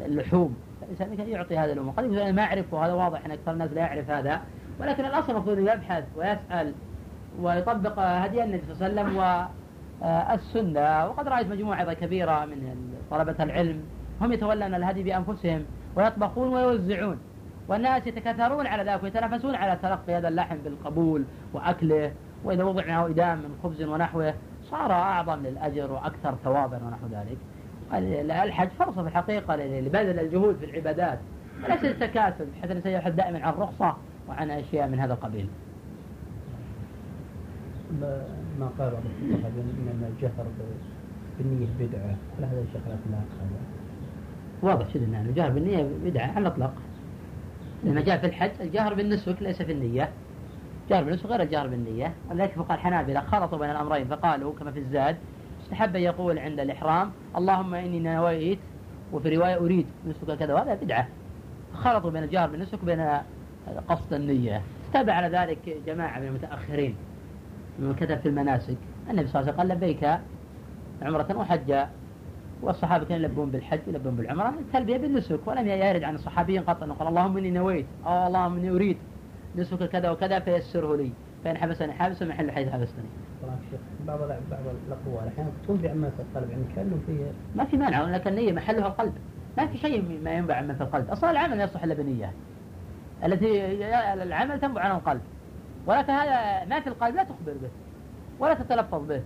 [0.02, 0.56] اللحوم.
[0.84, 3.82] الإنسان يعطي هذا الأمور قد يقول أنا ما أعرف وهذا واضح أن أكثر الناس لا
[3.82, 4.42] يعرف هذا
[4.80, 6.74] ولكن الأصل المفروض يبحث ويسأل
[7.42, 9.48] ويطبق هدي النبي صلى الله عليه وسلم
[10.02, 11.08] والسنة.
[11.08, 13.84] وقد رأيت مجموعة كبيرة من طلبة العلم
[14.22, 17.20] هم يتولون الهدي بأنفسهم ويطبخون ويوزعون
[17.68, 21.24] والناس يتكاثرون على ذلك ويتنافسون على تلقي هذا اللحم بالقبول
[21.54, 22.12] وأكله.
[22.44, 27.38] وإذا وضع معه إدام من خبز ونحوه صار أعظم للأجر وأكثر ثوابا ونحو ذلك.
[27.94, 31.20] الحج فرصة في الحقيقة لبذل الجهود في العبادات.
[31.64, 33.96] وليس التكاسل بحيث الإنسان يبحث دائما عن رخصة
[34.30, 35.48] وعن أشياء من هذا القبيل.
[38.60, 40.46] ما قال بعض الفقهاء ان الجهر
[41.38, 42.16] بالنية بدعة.
[42.40, 43.18] هل هذا الشيخ لا
[44.62, 46.74] واضح جدا ان الجهر بالنية بدعة على الإطلاق.
[47.84, 50.10] لما جاء في الحج الجهر بالنسك ليس في النية.
[50.90, 52.14] جهر بالنسك غير الجهر بالنية.
[52.32, 55.18] ولذلك فقال الحنابلة خلطوا بين الأمرين فقالوا كما في الزاد
[55.74, 58.60] استحب يقول عند الإحرام اللهم إني نويت
[59.14, 61.08] وفي رواية أريد نسك كذا وهذا بدعة.
[61.74, 63.20] خلطوا بين الجهر بالنسك وبين
[63.88, 64.62] قصد النية.
[64.94, 66.96] تابع على ذلك جماعة من المتأخرين
[67.80, 68.78] من كتب في المناسك.
[69.10, 70.20] النبي صلى الله عليه وسلم قال لبيك
[71.02, 71.90] عمرة وحجا
[72.62, 75.40] والصحابة كانوا يلبون بالحج يلبون بالعمرة التلبية بالنسك.
[75.46, 78.98] ولم يرد عن الصحابيين قط أنه قال اللهم إني نويت أو اللهم إني أريد
[79.56, 81.12] نسك كذا وكذا فيسره لي
[81.44, 83.10] فإن حبسني حابس محل حيث حبستني.
[84.08, 85.28] بعض بعض الأقوال.
[85.28, 89.14] أحيانا تنبع عما في القلب يعني كأنه فيه ما في مانع لكن النية محلها القلب.
[89.58, 91.10] ما في شيء ما ينبع عما في القلب.
[91.10, 92.32] أصلا العمل لا يصح إلا بنية.
[93.26, 93.84] التي
[94.24, 95.22] العمل تنبع عن القلب.
[95.86, 97.70] ولكن هذا ما في القلب لا تخبر به
[98.40, 99.22] ولا تتلفظ به.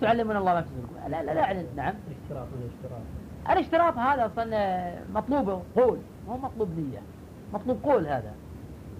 [0.00, 1.94] تعلمون الله ما في صدوركم لا لا لا نعم.
[2.08, 3.02] الاشتراط الاشتراط.
[3.50, 7.02] الاشتراط هذا أصلا مطلوب قول مو مطلوب نية.
[7.54, 8.32] مطلوب قول هذا.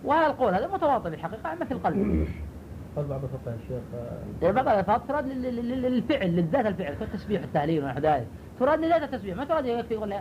[0.04, 2.26] وهذا القول هذا متواطئ بالحقيقة في القلب.
[2.96, 3.82] قال بعض الفقهاء الشيخ
[4.54, 8.26] بعض الألفاظ تراد لل- لل- للفعل للذات الفعل كالتسبيح والتهليل ونحو ذلك
[8.60, 10.12] تراد لذات التسبيح ما تراد يكفي يقول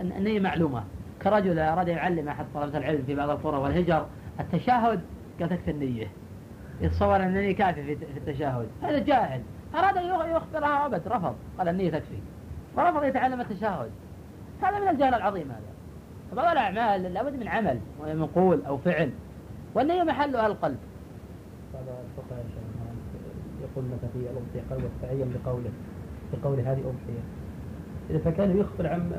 [0.00, 0.84] أن هي معلومة.
[1.22, 4.06] كرجل أراد يعلم أحد طلبة العلم في بعض القرى والهجر
[4.40, 5.00] التشهد
[5.40, 6.06] قال تكفي النية.
[6.80, 9.40] يتصور أنني كافي في التشهد هذا جاهل.
[9.74, 11.34] أراد أن يخ- يخبرها أبد رفض.
[11.58, 12.18] قال النية تكفي.
[12.76, 13.90] ورفض يتعلم التشهد
[14.62, 15.74] هذا من الجهل العظيم هذا.
[16.32, 19.10] فبعض الأعمال لابد من عمل ومن قول أو فعل.
[19.74, 20.78] والنية محلها القلب.
[22.16, 22.64] شيخ
[23.62, 25.70] يقول لك في الأضحية قال تعين بقوله
[26.32, 27.22] بقول هذه أضحية
[28.10, 29.12] إذا فكان يخبر عن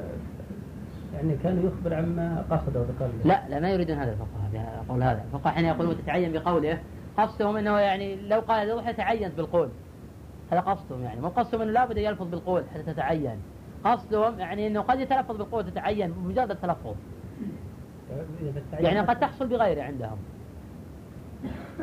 [1.14, 5.24] يعني كان يخبر عما قصده بقلبه لا لا ما يريدون هذا الفقهاء بقول هذا.
[5.26, 6.80] الفقهاء حين يقولون تتعين بقوله
[7.18, 9.70] قصدهم إنه يعني لو قال الأضحية تعينت بالقول.
[10.52, 11.22] هذا قصدهم يعني.
[11.22, 13.38] مو قصدهم إنه لابد يلفظ بالقول حتى تتعين.
[13.84, 16.96] قصدهم يعني إنه قد يتلفظ بالقول تتعين بمجرد التلفظ.
[18.74, 20.18] يعني قد تحصل بغيره عندهم.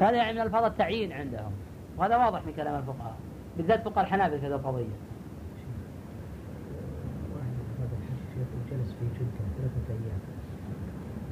[0.01, 1.53] هذا يعني من الفاظ التعيين عندهم.
[1.96, 3.16] وهذا واضح من كلام الفقهاء.
[3.57, 4.85] بالذات فقهاء الحنابلة في هذه القضية.
[8.72, 10.20] وجلس في جدة ثلاثة أيام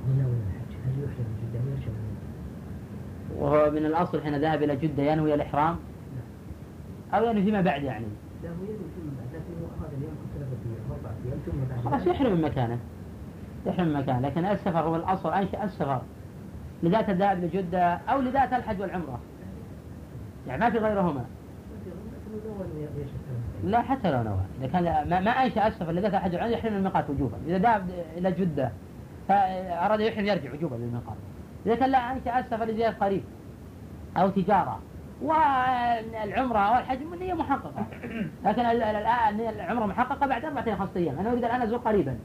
[0.08, 1.90] وناوي الحج هل يحرم من جدة
[3.40, 5.76] وهو من الأصل حين ذهب إلى جدة ينوي الإحرام.
[7.14, 8.06] أو ينوي فيما بعد يعني.
[8.42, 11.84] لا هو يدري ثم بعد لكن هو هذا اليوم ثلاثة أيام أربعة أيام ثم بعد
[11.84, 12.78] خلاص يحرم من مكانه.
[13.66, 14.20] يحرم من مكانه.
[14.20, 15.32] لكن السفر هو الأصل.
[15.32, 16.02] أنشأ السفر.
[16.82, 19.20] لذات الذهاب لجدة أو لذات الحج والعمرة.
[20.46, 21.24] يعني ما في غيرهما.
[23.64, 24.40] لا حتى لو نوى.
[24.60, 27.36] إذا كان ما, ما أنشأ السفر لذات الحج والعمرة يحرم الميقات وجوبا.
[27.46, 28.70] إذا ذهب إلى جدة
[29.28, 31.16] فأراد يحرم يرجع وجوبا للميقات.
[31.66, 33.22] إذا كان لا أنشأ السفر لزيارة قريب
[34.16, 34.80] أو تجارة.
[35.22, 37.86] والعمرة أو الحج النية محققة.
[38.44, 41.18] لكن ال- ال- الآن العمرة محققة بعد أربعة أيام خمسة أيام.
[41.18, 42.16] أنا أريد الآن أزور قريبا.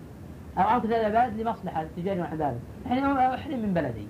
[0.58, 2.60] أو أمكث البلد لمصلحة تجارية ونحو ذلك
[3.18, 4.08] أحرم من بلدي.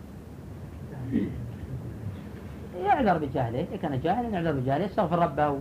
[2.84, 5.60] يعذر بجهله إذا كان جاهلا يعذر بجهله يستغفر ربه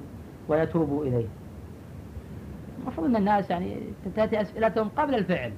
[0.49, 1.27] ويتوب إليه.
[2.83, 3.77] المفروض أن الناس يعني
[4.17, 5.53] تأتي أسئلتهم قبل الفعل.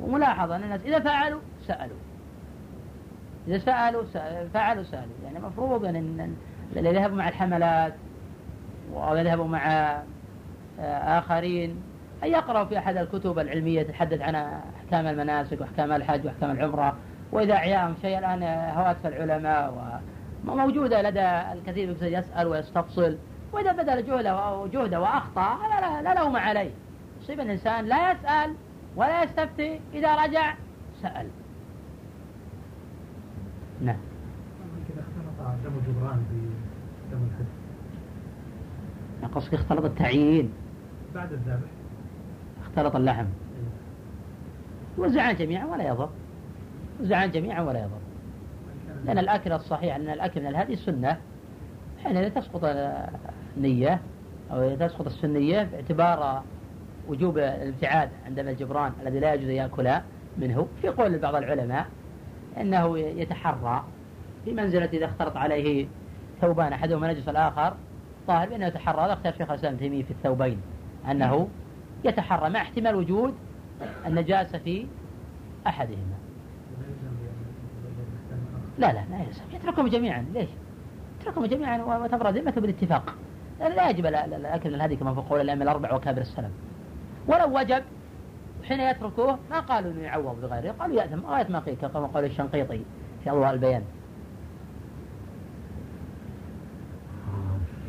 [0.00, 1.96] وملاحظة أن الناس إذا فعلوا سألوا.
[3.48, 5.14] إذا سألوا سأ- فعلوا سألوا.
[5.24, 6.34] يعني المفروض أن
[6.76, 7.94] اللي يذهبوا مع الحملات
[8.94, 9.66] أو يذهبوا مع
[10.80, 11.76] آه، آخرين
[12.24, 16.96] أن يقرأوا في أحد الكتب العلمية تتحدث عن أحكام المناسك وأحكام الحج وأحكام العمرة.
[17.34, 18.42] وإذا أعياهم شيء الآن
[18.76, 20.00] هواتف العلماء
[20.46, 23.16] وموجودة لدى الكثير من يسأل ويستفصل.
[23.52, 26.70] وإذا بذل جهده جهده وأخطأ لا, لا, لا لوم عليه.
[27.22, 28.54] يصيب الإنسان لا يسأل
[28.96, 30.54] ولا يستفتي إذا رجع
[31.02, 31.26] سأل.
[33.80, 33.96] نعم.
[34.88, 36.24] كذا اختلط دم جبران
[37.10, 37.46] بدم الحج
[39.34, 40.52] قصدك اختلط التعيين.
[41.14, 41.68] بعد الذبح.
[42.66, 43.26] اختلط اللحم.
[44.98, 46.08] يوزعان جميعا ولا يضر.
[47.00, 47.98] يوزعان جميعا ولا يضر.
[49.04, 51.18] لأن الأكل الصحيح لأن الأكل من الهدي سنة
[52.04, 52.60] حينئذ تسقط
[53.56, 54.00] النية
[54.52, 56.42] أو تسقط السنية باعتبار
[57.08, 59.90] وجوب الابتعاد عند ابن الجبران الذي لا يجوز أن يأكل
[60.38, 61.86] منه في قول بعض العلماء
[62.60, 63.84] أنه يتحرى
[64.46, 65.86] بمنزلة إذا اختلط عليه
[66.40, 67.74] ثوبان أحدهما نجس الآخر.
[68.28, 70.60] طاهر بأنه يتحرى هذا اختيار شيخ الإسلام تيمية في الثوبين
[71.10, 71.48] أنه
[72.04, 73.34] يتحرى مع احتمال وجود
[74.06, 74.86] النجاسة في
[75.66, 76.23] أحدهما.
[78.78, 79.42] لا لا لا يلزم.
[79.52, 80.24] يتركهم جميعا.
[80.34, 80.48] ليش؟
[81.20, 83.14] يتركهم جميعا وتبرأ ذمته بالاتفاق.
[83.60, 86.50] لا- لا يجب ال- ال- الأكل الهدي كما في قول الأئمة الأربع وكابر السلف
[87.26, 87.82] ولو وجب
[88.64, 90.72] حين يتركوه ما قالوا إنه يعوض بغيره.
[90.72, 91.26] قالوا يأثم.
[91.26, 92.80] غاية ما قيل كما قال الشنقيطي
[93.24, 93.82] في أضواء البيان.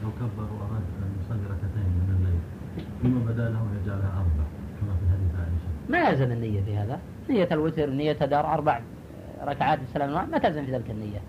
[0.04, 2.39] لو كبر وأراد أن يصلي ركعتين من الليل
[3.04, 4.45] ثم بدأ له يجعلها أربع
[4.82, 5.89] كما في حديث عائشة.
[5.89, 7.00] ما يلزم النية في هذا.
[7.30, 8.82] نية الوتر نية دار أربع.
[9.45, 11.19] ركعات السلام ما تلزم في ذلك النية.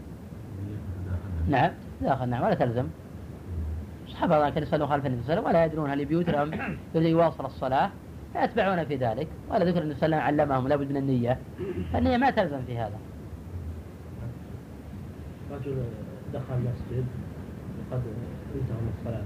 [1.48, 1.70] نعم
[2.02, 2.87] داخل نعم ولا تلزم.
[4.07, 7.09] الصحابة الله كانوا يصلون خلف النبي صلى الله عليه وسلم ولا يدرون هل بيوتهم يريد
[7.09, 7.90] يواصل الصلاة.
[8.33, 11.38] فيتبعون في ذلك ولا ذكر النبي صلى الله عليه وسلم علمهم لابد من النية.
[11.92, 12.98] فالنية ما تلزم في هذا.
[15.52, 15.77] رجل
[16.35, 17.06] دخل المسجد
[17.79, 18.02] وقد
[18.54, 19.25] انتهى من الصلاة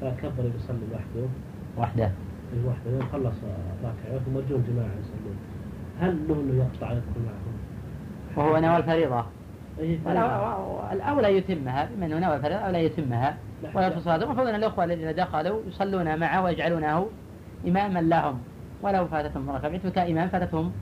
[0.00, 1.28] فكبر يصلي لوحده
[1.78, 2.10] وحده.
[2.64, 3.36] لوحده خلص
[3.84, 5.36] ركعة ثم جماعة يصلون.
[6.00, 7.57] هل له انه يقطع يدخل معهم؟
[8.36, 9.24] وهو نوى الفريضة.
[10.92, 13.36] الأولى يتمها بما أنه نوى الفريضة الأولى يتمها.
[13.74, 17.06] ولا المفروض أن الأخوة الذين دخلوا يصلون معه ويجعلونه
[17.68, 18.38] إماما لهم.
[18.82, 20.72] ولو فاتتهم ركعة بيت كإمام فاتتهم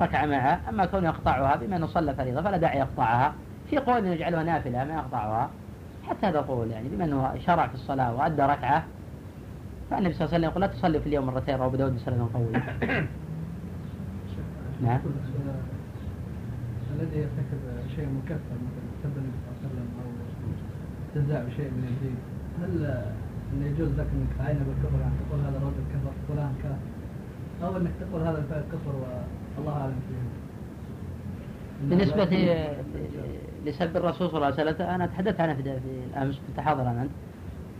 [0.00, 0.60] ركعة معه.
[0.68, 3.34] أما كونه يقطعها بما أنه صلى فريضة فلا داعي يقطعها.
[3.70, 5.50] في قول يجعلها نافلة ما يقطعها.
[6.08, 8.84] حتى هذا قول يعني بما أنه شرع في الصلاة وأدى ركعة.
[9.90, 12.28] فالنبي صلى الله عليه وسلم يقول لا تصلي في اليوم مرتين رواه أبو داود بسند
[12.34, 12.52] قوي.
[14.82, 15.00] نعم.
[16.96, 17.60] الذي يرتكب
[17.96, 20.08] شيء مكفر مثلا سب النبي صلى الله عليه وسلم أو
[21.08, 22.16] استهزاء بشيء من الدين
[22.62, 22.72] هل
[23.52, 26.86] انه يجوز لك أنك تعين بالكفر يعني تقول هذا الرجل كفر فلان كافر؟
[27.64, 28.94] أو أنك تقول هذا الفعل كفر
[29.56, 30.16] والله أعلم فيه.
[31.88, 32.24] بالنسبة
[33.66, 37.10] لسب الرسول صلى الله عليه وسلم أنا تحدثت عنه في في أمس كنت حاضرا أنت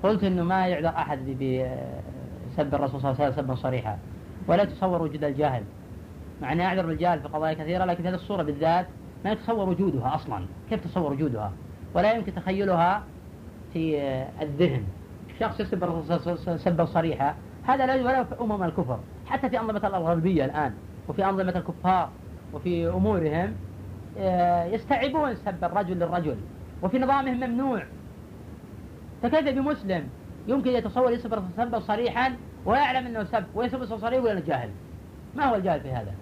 [0.02, 3.98] قلت أنه ما يعذر أحد بسب الرسول صلى الله عليه وسلم سبا صريحا.
[4.48, 5.62] ولا يتصور وجود الجاهل.
[6.42, 8.86] مع أني أعذر بالجاهل في قضايا كثيرة لكن هذه الصورة بالذات
[9.26, 10.46] ما يتصور وجودها أصلا.
[10.70, 11.52] كيف تصور وجودها؟
[11.94, 13.02] ولا يمكن تخيلها
[13.72, 13.98] في
[14.42, 14.84] الذهن.
[15.40, 16.02] شخص يسب
[16.56, 18.98] سبا صريحا هذا لا ولا في أمم الكفر.
[19.26, 20.74] حتى في أنظمة الغربية الآن
[21.08, 22.08] وفي أنظمة الكفار
[22.54, 23.54] وفي أمورهم
[24.18, 26.36] آه، يستعبون سب الرجل للرجل.
[26.82, 27.82] وفي نظامهم ممنوع.
[29.22, 30.08] فكيف بمسلم
[30.48, 34.70] يمكن يتصور يسب سبا صريحا ويعلم أنه سب ويسب صريح ولا جاهل
[35.36, 36.12] ما هو الجاهل في هذا؟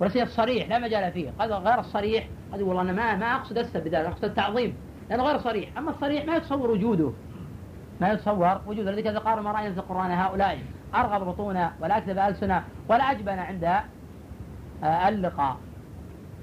[0.00, 1.30] وليس الصريح لا مجال فيه.
[1.38, 2.28] قد غير الصريح.
[2.52, 4.76] قد والله أنا ما ما أقصد السب بذلك أقصد التعظيم.
[5.10, 5.78] لأنه غير صريح.
[5.78, 7.12] أما الصريح ما يتصور وجوده.
[8.00, 8.90] ما يتصور وجوده.
[8.90, 10.58] الذي كذا قال ما راينا في القران هؤلاء.
[10.94, 13.64] أرغب بطونا ولا أكذب ألسنا ولا أجبن عند
[14.84, 15.56] آه، اللقاء.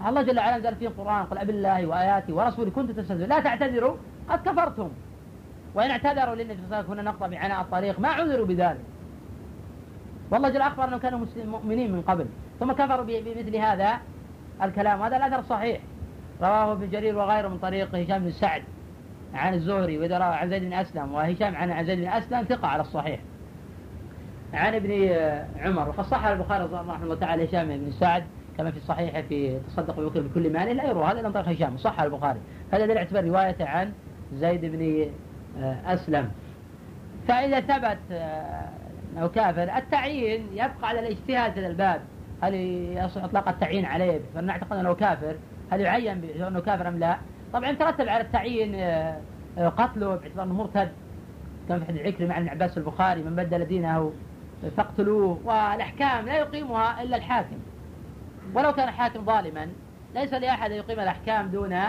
[0.08, 1.26] الله جل وعلا قال في القرآن.
[1.26, 3.30] قل أبي الله وآياته ورسوله كنتم تستهزئون.
[3.30, 3.96] لا تعتذروا
[4.30, 4.90] قد كفرتم.
[5.76, 8.00] وإن اعتذروا للنبي صلى الله عليه وسلم كنا نقطع بعناء الطريق.
[8.00, 8.93] ما عذروا بذلك.
[10.34, 12.26] والله جل أخبر أنهم كانوا مؤمنين من قبل.
[12.60, 14.00] ثم كفروا بمثل هذا
[14.64, 15.02] الكلام.
[15.02, 15.80] هذا الأثر صحيح.
[16.42, 18.64] رواه ابن جرير وغيره من طريق هشام بن سعد
[19.34, 22.82] عن الزهري وإذا روى عن زيد بن أسلم وهشام عن زيد بن أسلم ثقة على
[22.82, 23.20] الصحيح.
[24.54, 25.16] عن ابن
[25.60, 25.90] عمر.
[25.90, 28.24] وقد صح البخاري رحمه الله تعالى هشام بن سعد
[28.58, 31.04] كما في الصحيح في تصدق ويوكل بكل مال لا يروى.
[31.04, 31.78] هذا من طريق هشام.
[31.78, 32.40] صح البخاري.
[32.72, 33.92] هذا دليل اعتبار روايته عن
[34.34, 35.06] زيد بن
[35.60, 36.32] آه، أسلم.
[37.28, 38.00] فإذا ثبت
[39.18, 39.78] آه، أنه كافر.
[39.78, 42.02] التعيين يبقى على الاجتهاد في الباب.
[42.42, 42.54] هل
[42.98, 45.36] يصح إطلاق التعيين عليه فنعتقد أنه كافر.
[45.72, 47.18] هل يعين بأنه كافر أم لا؟
[47.54, 50.92] طبعا ترتب على التعيين آه، قتله باعتبار أنه مرتد.
[51.70, 54.12] كما في حديث عكرمة عن عباس البخاري من بدل دينه
[54.78, 55.40] فاقتلوه.
[55.44, 57.58] والأحكام لا يقيمها إلا الحاكم.
[58.56, 59.68] ولو كان الحاكم ظالما
[60.16, 61.80] ليس لأحد يقيم الأحكام دون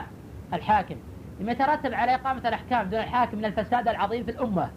[0.52, 0.96] الحاكم.
[1.40, 4.70] لما يترتب على إقامة الأحكام دون الحاكم من الفساد العظيم في الأمة.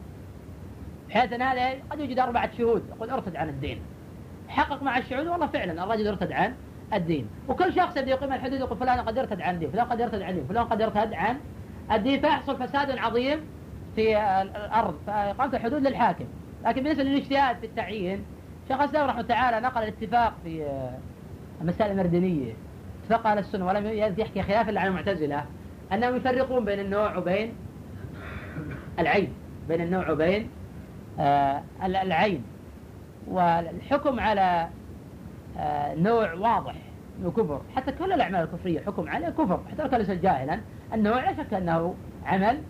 [1.10, 2.84] بحيث أن هذا قد يوجد أربعة شهود.
[2.90, 3.82] يقول ارتد عن الدين.
[4.48, 6.54] حقق مع الشهود والله فعلا الرجل ارتد عن
[6.94, 7.28] الدين.
[7.48, 10.30] وكل شخص يبدأ يقيم الحدود يقول فلان قد يرتد عن الدين فلان قد يرتد عن
[10.30, 11.38] الدين فلان قد يرتد عن
[11.92, 12.22] الدين.
[12.22, 13.40] فيحصل فساد عظيم
[13.96, 16.26] في الأرض فإقامة الحدود للحاكم.
[16.66, 18.26] لكن بالنسبة للاجتهاد في التعيين
[18.68, 20.66] شيخ الإسلام رحمه تعالى نقل الاتفاق في
[21.62, 22.54] المسائل المردنية.
[23.04, 23.88] اتفق أهل السنة ولم
[24.18, 25.46] يحكي خلافا عن المعتزلة
[25.94, 27.54] أنهم يفرقون بين النوع وبين
[29.00, 29.34] العين.
[29.68, 30.50] بين النوع وبين
[31.84, 32.44] العين.
[33.28, 34.68] والحكم على
[35.58, 36.76] آه نوع واضح
[37.20, 39.60] انه كفر حتى كل الأعمال الكفرية حكم عليه كفر.
[39.72, 40.60] حتى لو كان ليس جاهلا
[40.94, 41.96] النوع لا شك أنه
[42.26, 42.62] عمل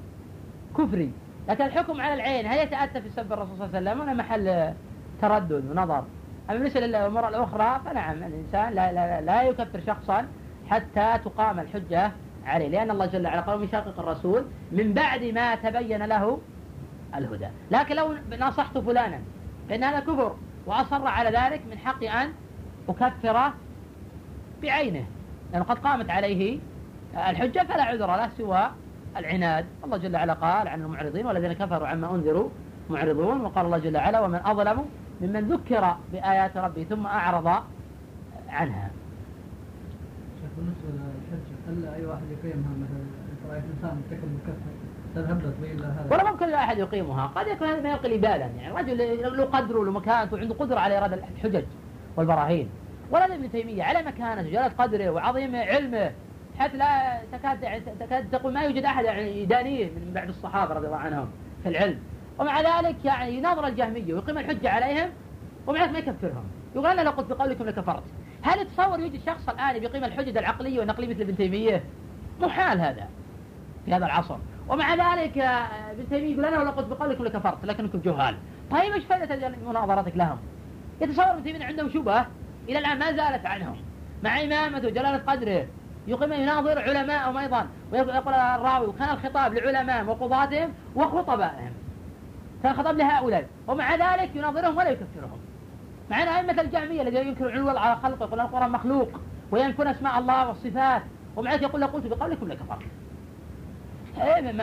[0.78, 1.12] كفري.
[1.50, 4.74] لكن الحكم على العين هل يتأتى في سب الرسول صلى الله عليه وسلم؟ ولا محل
[5.22, 6.04] تردد ونظر؟
[6.50, 10.28] أما بالنسبة للأمور الأخرى فنعم الإنسان لا, لا, لا يكفر شخصا
[10.70, 12.12] حتى تقام الحجة
[12.46, 12.68] عليه.
[12.68, 16.40] لأن الله جل وعلا قال يشاقق الرسول من بعد ما تبين له
[17.18, 17.48] الهدى.
[17.72, 19.20] لكن لو نصحت فلانا
[19.70, 22.34] فإن هذا كفر وأصر على ذلك من حقي أن
[22.90, 23.54] أكفره
[24.62, 25.06] بعينه.
[25.54, 26.60] لأنه قد قامت عليه
[27.14, 28.72] الحجة فلا عذر له سوى
[29.18, 29.66] العناد.
[29.84, 32.50] الله جل وعلا قال عن المعرضين والذين كفروا عما أنذروا
[32.90, 33.42] معرضون.
[33.42, 34.86] وقال الله جل وعلا ومن أظلم
[35.22, 37.48] ممن ذكر بآيات ربه ثم أعرض
[38.50, 38.90] عنها.
[40.42, 44.77] شيخ بالنسبة للحجة هل أي واحد يقيمها مثلا؟ رأيت إنسان مرتكب مكفر
[46.12, 47.28] ولا ممكن أحد يقيمها.
[47.28, 48.98] قد يكون هذا ما يلقي لبالا يعني رجل
[49.38, 51.64] له قدره له مكانته وعنده قدرة على إرادة الحجج
[52.18, 52.70] والبراهين.
[53.12, 56.12] ولا ابن تيمية على مكانته جلالة قدره وعظيم علمه
[56.60, 60.98] حتى لا تكاد تكاد تقول ما يوجد أحد يعني يدانيه من بعد الصحابة رضي الله
[60.98, 61.28] عنهم
[61.64, 62.00] في العلم.
[62.40, 65.10] ومع ذلك يعني يناظر الجهمية ويقيم الحجة عليهم
[65.68, 66.44] ومع ذلك ما يكفرهم.
[66.76, 68.04] يقول أنا لو قلت بقولكم لكفرت
[68.42, 71.84] هل تصور يوجد شخص الآن بيقيم الحجة العقلية والنقلية مثل ابن تيمية؟
[72.42, 73.08] محال هذا
[73.86, 74.38] في هذا العصر.
[74.70, 78.36] ومع ذلك آه، ابن تيمية يقول أنا لو قلت بقولكم لكفرت لكنكم جهال.
[78.72, 80.38] طيب إيش فائدة مناظرتك لهم؟
[81.02, 82.28] يتصور ابن تيمية عندهم شبهة
[82.70, 83.76] إلى الآن ما زالت عنهم.
[84.24, 85.68] مع إمامته جلالة قدره
[86.08, 91.72] يقيم يناظر علماءهم أيضا ويقول الراوي وكان الخطاب لعلمائهم وقضاتهم وخطبائهم
[92.64, 95.40] كان خطاب لهؤلاء ومع ذلك يناظرهم ولا يكفرهم.
[96.10, 99.10] مع أن أئمة الجهمية الذين ينكرون علو على خلقه يقولون القرآن مخلوق
[99.52, 101.02] وينفون أسماء الله والصفات
[101.36, 102.88] ومع ذلك يقول قلت بقولكم لكفر إيه،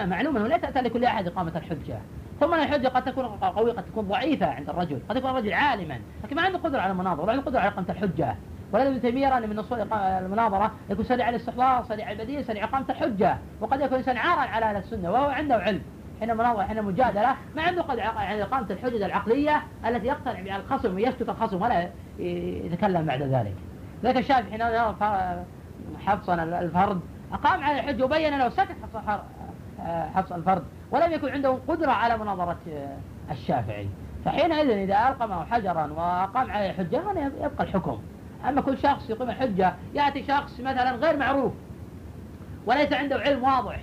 [0.07, 1.99] معلوم أنه لا تأتى لكل أحد إقامة الحجة.
[2.41, 5.99] ثم الحجة قد تكون قوية قد تكون ضعيفة عند الرجل قد يكون الرجل عالما.
[6.25, 8.37] لكن ما عنده قدرة على المناظرة ولا عنده قدرة على إقامة الحجة.
[8.73, 12.65] ولكن ابن تيميه يرى إن من اصول إقا- المناظرة يكون سريع الاستحضار سريع البديل سريع
[12.65, 13.39] إقامة الحجة.
[13.61, 15.83] وقد يكون الإنسان عارا على أهل السنة وهو عنده علم.
[16.21, 20.57] حين المناظرة حين المجادلة ما عنده قد عق- يعني إقامة الحجة العقلية التي يقتنع بها
[20.57, 21.89] الخصم ويسكت الخصم ولا
[22.19, 23.55] يتكلم بعد ذلك.
[24.05, 24.63] ذلك الشافعي حين
[26.07, 27.01] حفصا الفرد
[27.33, 28.77] أقام على الحجة وبين له سكت
[29.85, 32.59] الحر- حفص الفرد ولم يكن عنده قدرة على مناظرة
[33.31, 33.89] الشافعي.
[34.25, 37.99] فحينئذ إذا القمه حجرا واقام عليه الحجه هنا يبقى الحكم.
[38.49, 41.53] أما كل شخص يقيم الحجه يأتي شخص مثلا غير معروف
[42.67, 43.81] وليس عنده علم واضح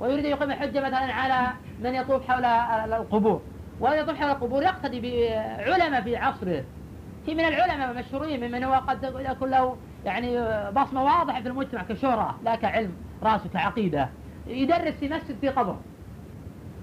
[0.00, 1.46] ويريد أن يقيم الحجة مثلا على
[1.82, 2.44] من يطوف حول
[2.92, 3.40] القبور.
[3.80, 6.64] ومن يطوف حول القبور يقتدي بعلماء في عصره.
[7.26, 10.38] في من العلماء المشهورين ممن هو قد يكون له يعني
[10.70, 14.08] بصمة واضحة في المجتمع كشهرة لا كعلم رأسه كعقيدة.
[14.46, 15.76] يدرس في مسجد في قبر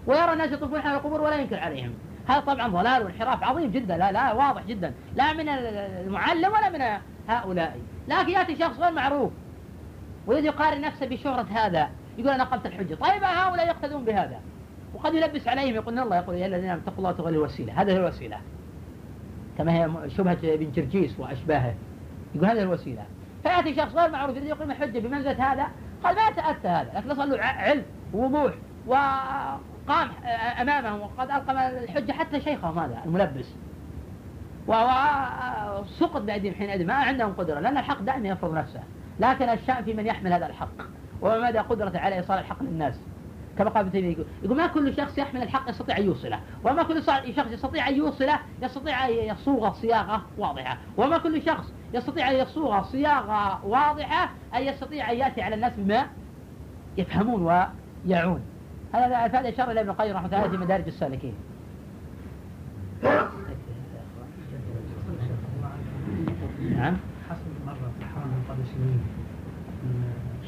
[0.07, 1.93] ويرى الناس يطوفون حول القبور ولا ينكر عليهم.
[2.27, 4.93] هذا طبعا ضلال وانحراف عظيم جدا لا لا واضح جدا.
[5.15, 7.79] لا من المعلم ولا من هؤلاء.
[8.07, 9.31] لكن يأتي شخص غير معروف
[10.27, 12.95] ويريد يقارن نفسه بشهرة هذا يقول أنا قمت الحجة.
[12.95, 14.39] طيب هؤلاء يقتدون بهذا.
[14.93, 17.81] وقد يلبس عليهم يقول الله يقول يا الذين اتقوا الله واتقوا الوسيلة.
[17.81, 18.37] هذه هي الوسيلة.
[19.57, 21.73] كما هي شبهة ابن جرجيس وأشباهه.
[22.35, 23.03] يقول هذه الوسيلة.
[23.43, 25.67] فيأتي شخص غير معروف يريد يقيم الحجة بمنزلة هذا
[26.03, 27.83] قال ما يتأتى هذا لكن صار له علم
[28.13, 28.53] ووضوح
[28.87, 30.09] وقام
[30.61, 33.45] أمامه وقد ألقم الحجة حتى شيخهم هذا الملبس.
[34.67, 38.79] وسقط بأيديهم حينئذ ما عندهم قدرة لأن الحق دائما يفرض نفسه.
[39.19, 40.75] لكن الشأن في من يحمل هذا الحق
[41.21, 42.99] ومدى قدرته على إيصال الحق للناس؟
[43.57, 47.03] كما قال ابن تيمية يقول ما كل شخص يحمل الحق يستطيع أن يوصله وما كل
[47.03, 47.19] شخص
[47.51, 53.65] يستطيع أن يوصله يستطيع أن يصوغ صياغة واضحة وما كل شخص يستطيع أن يصوغ صياغة
[53.65, 56.07] واضحة أن يستطيع أن يأتي على الناس بما
[56.97, 57.41] يفهمون
[58.05, 58.41] ويعون.
[58.93, 61.33] هذا هذا إشارة إلى ابن القيم رحمة الله في مدارج السالكين.
[66.75, 66.97] نعم.
[67.29, 69.01] حصل مرة في من قبل سنين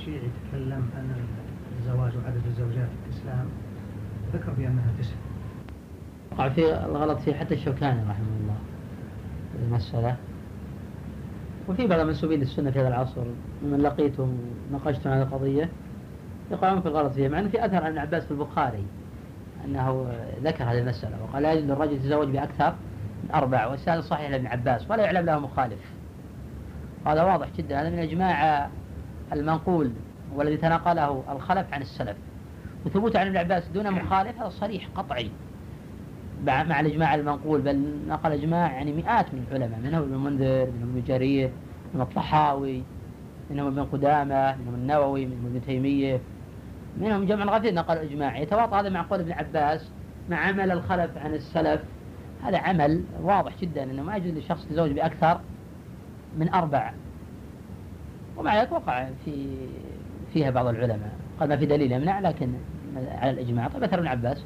[0.06, 1.26] شيعي يتكلم عن
[1.94, 3.46] الزواج وعدد الزوجات في الإسلام
[4.34, 5.16] ذكر بأنها تسع.
[6.32, 8.56] وقع في الغلط في حتى الشوكاني رحمه الله
[9.66, 10.16] المسألة.
[11.70, 13.22] وفي بعض منسوبين للسنة في هذا العصر
[13.62, 14.38] من لقيتهم
[14.72, 15.70] ناقشتهم هذه القضية
[16.52, 18.86] يقعون في الغلط فيها مع أنه في أثر عن عباس في البخاري
[19.66, 20.14] أنه
[20.44, 22.76] ذكر هذه المسألة وقال لا للرجل يتزوج بأكثر
[23.24, 25.80] من أربع والسادة صحيح لابن عباس ولا يعلم له مخالف.
[27.06, 28.70] هذا واضح جدا هذا من إجماع
[29.34, 29.92] المنقول.
[30.36, 32.18] والذي تناقله الخلف عن السلف.
[32.86, 35.32] وثبوت عن ابن عباس دون مخالف هذا صريح قطعي.
[36.46, 40.90] مع مع الإجماع المنقول بل نقل إجماع يعني مئات من العلماء منهم ابن المنذر منهم
[40.90, 41.52] ابن جرير
[41.94, 42.84] منهم الطحاوي
[43.52, 46.22] منهم ابن قدامة منهم النووي منهم ابن تيمية.
[46.98, 48.38] منهم جمع غفير نقل إجماع.
[48.38, 49.90] يتواطى هذا مع قول ابن عباس
[50.30, 51.82] مع عمل الخلف عن السلف.
[52.44, 55.40] هذا عمل واضح جدا أنه ما يجوز للشخص يتزوج بأكثر
[56.38, 56.94] من أربع.
[58.38, 59.58] ومع ذلك وقع في
[60.34, 61.12] فيها بعض العلماء.
[61.40, 62.54] قال ما في دليل يمنع لكن
[62.96, 63.68] على الإجماع.
[63.68, 64.44] طيب أثر ابن عباس.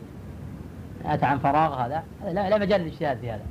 [1.06, 2.04] أتى عن فراغ هذا.
[2.26, 3.44] لا, لا مجال للاجتهاد في هذا.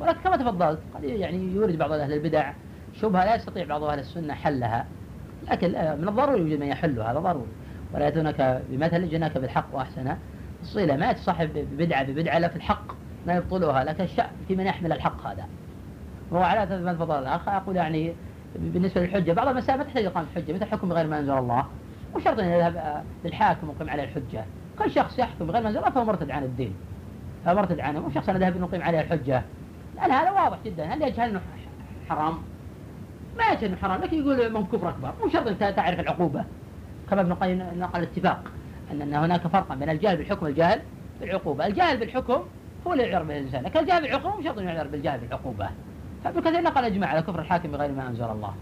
[0.00, 2.52] ولكن كما تفضلت قد يعني يورد بعض أهل البدع
[3.00, 4.86] شبهة لا يستطيع بعض أهل السنة حلها.
[5.50, 7.46] لكن من الضروري يوجد من يحلها هذا ضروري.
[7.94, 10.18] ولا يأتونك بمثل جناك بالحق وأحسنه.
[10.62, 12.92] الصلة ما يتصاحب ببدعة ببدعة لا في الحق
[13.26, 13.84] ما يبطلها.
[13.84, 15.44] لكن الشأن في من يحمل الحق هذا.
[16.30, 17.48] وهو على ما تفضل الأخ.
[17.48, 18.14] أقول يعني
[18.58, 21.66] بالنسبة للحجة بعض المسائل ما تحتاج إقامة الحجة مثل حكم بغير ما أنزل الله
[22.14, 24.44] وشرط أن يذهب للحاكم ويقيم عليه الحجة.
[24.78, 26.74] كل شخص يحكم بغير ما أنزل الله فهو مرتد عن الدين
[27.44, 29.42] فهو مرتد عنه مو شخص أنا ذهب نقيم عليه الحجة.
[29.96, 31.40] لأن هذا واضح جدا هل يجهل أنه
[32.08, 32.34] حرام؟
[33.38, 36.44] ما يجهل أنه حرام لكن يقول من كفر أكبر مو شرط أن تعرف العقوبة.
[37.10, 38.42] كما ابن القيم نقل الاتفاق
[38.92, 40.80] أن هناك فرقا بين الجاهل بالحكم والجاهل
[41.20, 41.66] بالعقوبة.
[41.66, 42.42] الجاهل بالحكم
[42.86, 45.68] هو اللي يعرف به الإنسان لكن الجاهل بالعقوبة مو شرط أن يعرف بالجاهل بالعقوبة.
[46.26, 48.54] فابن كثير نقل إجماع على كفر الحاكم بغير ما أنزل الله.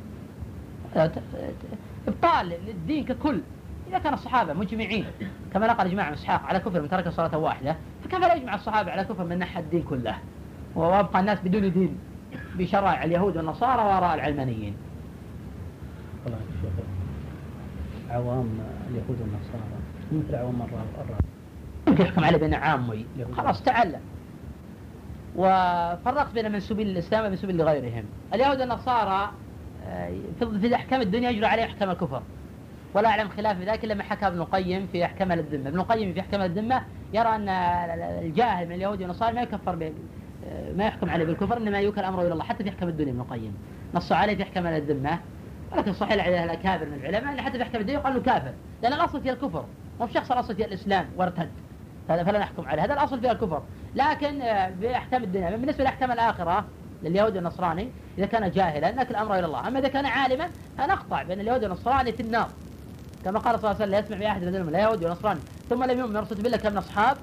[2.08, 3.40] إبطال للدين ككل.
[3.88, 5.04] إذا كان الصحابة مجمعين
[5.52, 9.04] كما نقل إجماع إسحاق على كفر من ترك صلاة واحدة فكيف لا يجمع الصحابة على
[9.04, 10.16] كفر من نحى الدين كله؟
[10.76, 11.98] ويبقى الناس بدون دين
[12.54, 14.76] بشرائع اليهود والنصارى وراء العلمانيين.
[18.10, 18.58] عوام
[18.90, 19.64] اليهود والنصارى
[20.12, 21.16] مثل عوام الرافضة
[21.88, 23.06] يمكن يحكم عليه بأنه عامي.
[23.36, 24.00] خلاص تعلم.
[25.36, 28.04] وفرقت بين منسوبين للإسلام ومنسوبين لغيرهم.
[28.34, 29.30] اليهود والنصارى
[30.38, 32.22] في في أحكام الدنيا يجرى عليه أحكام الكفر.
[32.94, 36.20] ولا أعلم خلاف ذلك إلا ما حكى ابن القيم في أحكام الذمه، ابن القيم في
[36.20, 36.82] أحكام الذمه
[37.12, 39.92] يرى أن الجاهل من اليهود والنصارى ما يكفر به
[40.76, 43.54] ما يحكم عليه بالكفر إنما يوكل أمره إلى الله حتى في أحكام الدنيا ابن القيم.
[43.94, 45.18] نص عليه في أحكام الذمه
[45.72, 48.52] ولكن صحيح على الاكابر من العلماء إن حتى في أحكام الدنيا يقال له كافر.
[48.82, 49.64] لأن الأصل فيها الكفر.
[50.00, 51.50] مو شخص الأصل فيها الإسلام وارتد.
[52.08, 52.84] فلا نحكم عليه.
[52.84, 53.62] هذا الأصل فيها الكفر.
[53.94, 54.38] لكن
[54.80, 55.50] باحكام الدنيا.
[55.50, 56.64] بالنسبة لأحكام الآخرة
[57.02, 57.88] لليهود والنصراني
[58.18, 59.68] إذا كان جاهلا نكل أمره إلى الله.
[59.68, 62.48] أما إذا كان عالما فنقطع بين اليهود والنصراني في النار.
[63.24, 65.40] كما قال صلى الله عليه وسلم لا يسمع بأحد من لا يهودي ولا نصراني.
[65.70, 67.16] ثم لم يؤمن رسول بالله كم أصحاب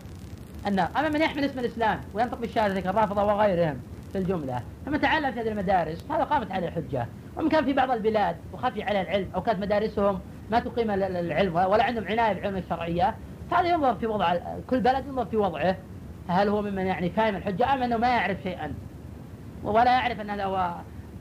[0.68, 0.90] النار.
[0.98, 5.48] أما من يحمل اسم الإسلام وينطق بالشهادة كالرافضة وغيرهم في الجملة ثم تعلم في هذه
[5.48, 7.08] المدارس هذا قامت عليه الحجة
[7.38, 10.20] ومن كان في بعض البلاد وخفي عليه العلم أو كانت مدارسهم
[10.52, 13.16] ما تقيم العلم ولا عندهم عناية بالعلم الشرعية
[13.52, 14.38] هذا ينظر في وضع
[14.70, 15.78] كل بلد ينظر في وضعه.
[16.32, 18.74] هل هو ممن يعني فاهم الحجة أم أنه ما يعرف شيئا؟
[19.64, 20.76] ولا يعرف أن هذا هو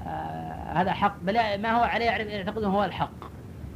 [0.06, 3.10] آه هذا حق بل ما هو عليه يعرف يعتقد هو الحق.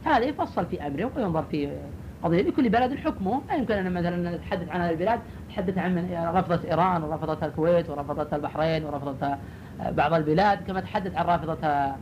[0.05, 1.77] هذا يفصل في أمره وينظر في
[2.23, 2.43] قضية.
[2.43, 7.03] لكل بلد حكمه لا يمكن أن مثلا نتحدث عن هذه البلاد نتحدث عن رافضة إيران
[7.03, 9.37] ورافضة الكويت ورافضة البحرين ورافضة
[9.81, 11.93] بعض البلاد كما تحدث عن رافضة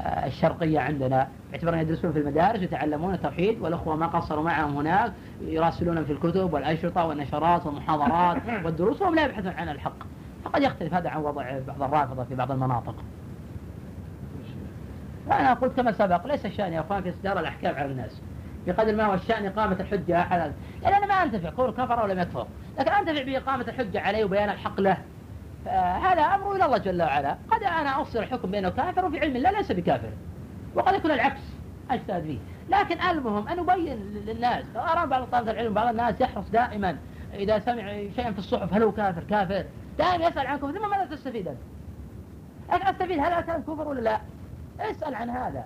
[0.00, 1.28] الشرقية عندنا.
[1.50, 7.04] باعتبار يدرسون في المدارس ويتعلمون التوحيد والأخوة ما قصروا معهم هناك يراسلون في الكتب والأشرطة
[7.04, 9.96] والنشرات والمحاضرات والدروس وهم لا يبحثون عن الحق.
[10.44, 12.94] فقد يختلف هذا عن وضع بعض الرافضة في بعض المناطق.
[15.26, 18.20] وأنا قلت كما سبق ليس الشأن يا أخوان في إصدار الأحكام على الناس.
[18.66, 22.18] بقدر ما هو الشأن إقامة الحجة على يعني أنا ما أنتفع قول كفر أو لم
[22.18, 22.46] يكفر
[22.78, 24.96] لكن أنتفع بإقامة الحجة عليه وبيان الحق له.
[25.66, 27.36] هذا أمر إلى الله جل وعلا.
[27.50, 30.10] قد أنا أفصل الحكم بينه كافر وفي علم الله ليس بكافر.
[30.74, 31.40] وقد يكون العكس
[31.90, 32.38] أجتهد فيه.
[32.70, 33.96] لكن ألمهم أن نبين
[34.26, 36.96] للناس أرى بعض طلبة العلم بعض الناس يحرص دائما
[37.34, 37.82] إذا سمع
[38.16, 39.64] شيئا في الصحف هل هو كافر؟ كافر.
[39.98, 41.58] دائما يسأل عن كفر ثم ماذا تستفيد أنت؟
[42.82, 44.20] أستفيد هل هذا كفر ولا لا؟
[44.80, 45.60] اسأل عن هذا.